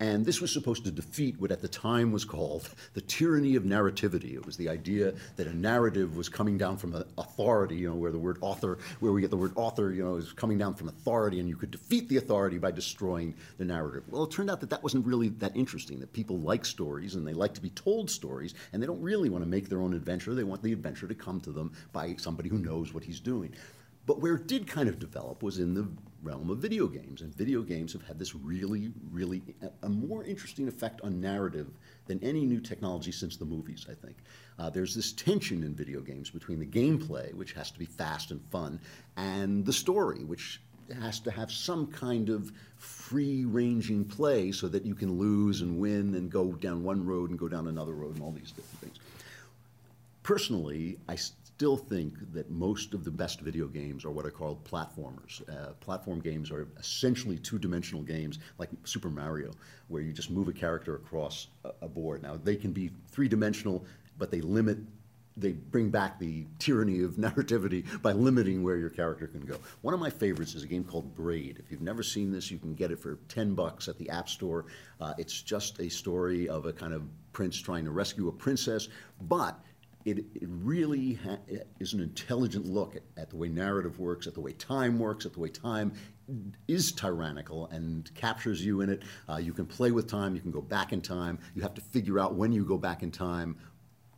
And 0.00 0.24
this 0.24 0.40
was 0.40 0.50
supposed 0.50 0.84
to 0.84 0.90
defeat 0.90 1.38
what 1.38 1.52
at 1.52 1.60
the 1.60 1.68
time 1.68 2.10
was 2.10 2.24
called 2.24 2.70
the 2.94 3.02
tyranny 3.02 3.54
of 3.54 3.64
narrativity. 3.64 4.32
It 4.32 4.46
was 4.46 4.56
the 4.56 4.70
idea 4.70 5.12
that 5.36 5.46
a 5.46 5.54
narrative 5.54 6.16
was 6.16 6.30
coming 6.30 6.56
down 6.56 6.78
from 6.78 7.04
authority, 7.18 7.76
you 7.76 7.90
know, 7.90 7.94
where 7.94 8.10
the 8.10 8.18
word 8.18 8.38
author, 8.40 8.78
where 9.00 9.12
we 9.12 9.20
get 9.20 9.28
the 9.28 9.36
word 9.36 9.52
author, 9.56 9.92
you 9.92 10.02
know, 10.02 10.16
is 10.16 10.32
coming 10.32 10.56
down 10.56 10.72
from 10.74 10.88
authority, 10.88 11.38
and 11.38 11.50
you 11.50 11.56
could 11.56 11.70
defeat 11.70 12.08
the 12.08 12.16
authority 12.16 12.56
by 12.56 12.70
destroying 12.70 13.34
the 13.58 13.64
narrative. 13.64 14.04
Well, 14.08 14.24
it 14.24 14.30
turned 14.30 14.50
out 14.50 14.60
that 14.60 14.70
that 14.70 14.82
wasn't 14.82 15.06
really 15.06 15.28
that 15.28 15.54
interesting, 15.54 16.00
that 16.00 16.14
people 16.14 16.38
like 16.38 16.64
stories 16.64 17.14
and 17.14 17.26
they 17.26 17.34
like 17.34 17.52
to 17.54 17.60
be 17.60 17.70
told 17.70 18.10
stories, 18.10 18.54
and 18.72 18.82
they 18.82 18.86
don't 18.86 19.02
really 19.02 19.28
want 19.28 19.44
to 19.44 19.50
make 19.50 19.68
their 19.68 19.82
own 19.82 19.92
adventure. 19.92 20.34
They 20.34 20.44
want 20.44 20.62
the 20.62 20.72
adventure 20.72 21.08
to 21.08 21.14
come 21.14 21.40
to 21.42 21.52
them 21.52 21.72
by 21.92 22.14
somebody 22.16 22.48
who 22.48 22.58
knows 22.58 22.94
what 22.94 23.04
he's 23.04 23.20
doing. 23.20 23.52
But 24.10 24.20
where 24.20 24.34
it 24.34 24.48
did 24.48 24.66
kind 24.66 24.88
of 24.88 24.98
develop 24.98 25.40
was 25.40 25.60
in 25.60 25.72
the 25.72 25.86
realm 26.24 26.50
of 26.50 26.58
video 26.58 26.88
games. 26.88 27.20
And 27.20 27.32
video 27.32 27.62
games 27.62 27.92
have 27.92 28.02
had 28.02 28.18
this 28.18 28.34
really, 28.34 28.90
really, 29.12 29.40
a, 29.84 29.88
more 29.88 30.24
interesting 30.24 30.66
effect 30.66 31.00
on 31.02 31.20
narrative 31.20 31.68
than 32.06 32.18
any 32.20 32.44
new 32.44 32.58
technology 32.58 33.12
since 33.12 33.36
the 33.36 33.44
movies, 33.44 33.86
I 33.88 33.94
think. 33.94 34.16
Uh, 34.58 34.68
there's 34.68 34.96
this 34.96 35.12
tension 35.12 35.62
in 35.62 35.76
video 35.76 36.00
games 36.00 36.28
between 36.28 36.58
the 36.58 36.66
gameplay, 36.66 37.32
which 37.34 37.52
has 37.52 37.70
to 37.70 37.78
be 37.78 37.84
fast 37.84 38.32
and 38.32 38.40
fun, 38.50 38.80
and 39.16 39.64
the 39.64 39.72
story, 39.72 40.24
which 40.24 40.60
has 41.00 41.20
to 41.20 41.30
have 41.30 41.52
some 41.52 41.86
kind 41.86 42.30
of 42.30 42.50
free 42.78 43.44
ranging 43.44 44.04
play 44.04 44.50
so 44.50 44.66
that 44.66 44.84
you 44.84 44.96
can 44.96 45.20
lose 45.20 45.60
and 45.60 45.78
win 45.78 46.16
and 46.16 46.32
go 46.32 46.50
down 46.50 46.82
one 46.82 47.06
road 47.06 47.30
and 47.30 47.38
go 47.38 47.46
down 47.46 47.68
another 47.68 47.92
road 47.92 48.16
and 48.16 48.24
all 48.24 48.32
these 48.32 48.50
different 48.50 48.80
things. 48.80 48.96
Personally, 50.24 50.98
I 51.08 51.16
still 51.60 51.76
think 51.76 52.14
that 52.32 52.50
most 52.50 52.94
of 52.94 53.04
the 53.04 53.10
best 53.10 53.42
video 53.42 53.66
games 53.66 54.06
are 54.06 54.10
what 54.10 54.24
are 54.24 54.30
called 54.30 54.64
platformers. 54.64 55.46
Uh, 55.46 55.72
platform 55.74 56.18
games 56.18 56.50
are 56.50 56.68
essentially 56.78 57.36
two-dimensional 57.36 58.02
games 58.02 58.38
like 58.56 58.70
Super 58.84 59.10
Mario, 59.10 59.50
where 59.88 60.00
you 60.00 60.10
just 60.10 60.30
move 60.30 60.48
a 60.48 60.54
character 60.54 60.94
across 60.94 61.48
a, 61.66 61.72
a 61.82 61.88
board. 61.88 62.22
Now 62.22 62.40
they 62.42 62.56
can 62.56 62.72
be 62.72 62.90
three-dimensional, 63.08 63.84
but 64.16 64.30
they 64.30 64.40
limit 64.40 64.78
they 65.36 65.52
bring 65.52 65.90
back 65.90 66.18
the 66.18 66.46
tyranny 66.58 67.02
of 67.02 67.12
narrativity 67.16 67.84
by 68.00 68.12
limiting 68.12 68.62
where 68.62 68.76
your 68.76 68.90
character 68.90 69.26
can 69.26 69.42
go. 69.42 69.58
One 69.82 69.92
of 69.92 70.00
my 70.00 70.10
favorites 70.10 70.54
is 70.54 70.62
a 70.62 70.66
game 70.66 70.82
called 70.82 71.14
Braid. 71.14 71.58
If 71.58 71.70
you've 71.70 71.82
never 71.82 72.02
seen 72.02 72.32
this, 72.32 72.50
you 72.50 72.58
can 72.58 72.74
get 72.74 72.90
it 72.90 72.98
for 72.98 73.18
10 73.28 73.54
bucks 73.54 73.86
at 73.86 73.98
the 73.98 74.08
App 74.08 74.30
Store. 74.30 74.64
Uh, 74.98 75.12
it's 75.18 75.42
just 75.42 75.78
a 75.78 75.90
story 75.90 76.48
of 76.48 76.64
a 76.64 76.72
kind 76.72 76.94
of 76.94 77.02
prince 77.32 77.60
trying 77.60 77.84
to 77.84 77.90
rescue 77.90 78.28
a 78.28 78.32
princess, 78.32 78.88
but 79.22 79.60
it, 80.04 80.18
it 80.34 80.48
really 80.48 81.14
ha- 81.14 81.38
is 81.78 81.92
an 81.92 82.00
intelligent 82.00 82.66
look 82.66 82.96
at, 82.96 83.02
at 83.16 83.30
the 83.30 83.36
way 83.36 83.48
narrative 83.48 83.98
works, 83.98 84.26
at 84.26 84.34
the 84.34 84.40
way 84.40 84.52
time 84.52 84.98
works, 84.98 85.26
at 85.26 85.32
the 85.32 85.40
way 85.40 85.48
time 85.48 85.92
is 86.68 86.92
tyrannical 86.92 87.66
and 87.66 88.12
captures 88.14 88.64
you 88.64 88.80
in 88.80 88.90
it. 88.90 89.02
Uh, 89.28 89.36
you 89.36 89.52
can 89.52 89.66
play 89.66 89.90
with 89.90 90.06
time, 90.06 90.34
you 90.34 90.40
can 90.40 90.50
go 90.50 90.62
back 90.62 90.92
in 90.92 91.00
time. 91.00 91.38
You 91.54 91.62
have 91.62 91.74
to 91.74 91.80
figure 91.80 92.18
out 92.18 92.34
when 92.34 92.52
you 92.52 92.64
go 92.64 92.78
back 92.78 93.02
in 93.02 93.10
time 93.10 93.56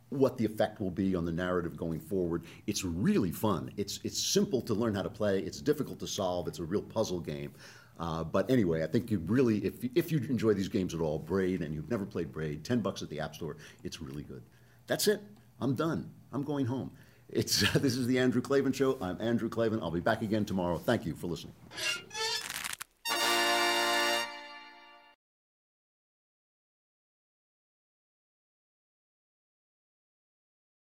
what 0.09 0.37
the 0.37 0.45
effect 0.45 0.79
will 0.79 0.91
be 0.91 1.15
on 1.15 1.25
the 1.25 1.31
narrative 1.31 1.75
going 1.75 1.99
forward. 1.99 2.43
It's 2.67 2.83
really 2.83 3.31
fun. 3.31 3.71
It's 3.77 3.99
it's 4.03 4.21
simple 4.23 4.61
to 4.61 4.73
learn 4.73 4.93
how 4.93 5.01
to 5.01 5.09
play. 5.09 5.39
It's 5.39 5.59
difficult 5.59 5.99
to 5.99 6.07
solve. 6.07 6.47
It's 6.47 6.59
a 6.59 6.63
real 6.63 6.83
puzzle 6.83 7.19
game. 7.19 7.51
Uh, 7.99 8.23
but 8.23 8.49
anyway, 8.49 8.83
I 8.83 8.87
think 8.87 9.11
you 9.11 9.19
really, 9.19 9.57
if 9.65 9.83
if 9.95 10.11
you 10.11 10.19
enjoy 10.29 10.53
these 10.53 10.67
games 10.69 10.93
at 10.93 11.01
all, 11.01 11.19
Braid, 11.19 11.61
and 11.61 11.73
you've 11.73 11.89
never 11.89 12.05
played 12.05 12.31
Braid, 12.31 12.63
ten 12.63 12.79
bucks 12.79 13.01
at 13.01 13.09
the 13.09 13.19
App 13.19 13.35
Store. 13.35 13.57
It's 13.83 14.01
really 14.01 14.23
good. 14.23 14.43
That's 14.87 15.07
it. 15.07 15.21
I'm 15.63 15.75
done. 15.75 16.11
I'm 16.33 16.43
going 16.43 16.65
home. 16.65 16.91
It's 17.29 17.61
this 17.79 17.95
is 17.95 18.05
the 18.05 18.19
Andrew 18.19 18.41
Klavan 18.41 18.73
Show. 18.73 18.97
I'm 18.99 19.19
Andrew 19.21 19.47
Klavan. 19.47 19.81
I'll 19.81 19.91
be 19.91 20.01
back 20.01 20.21
again 20.21 20.43
tomorrow. 20.43 20.77
Thank 20.77 21.05
you 21.05 21.15
for 21.15 21.27
listening. 21.27 21.53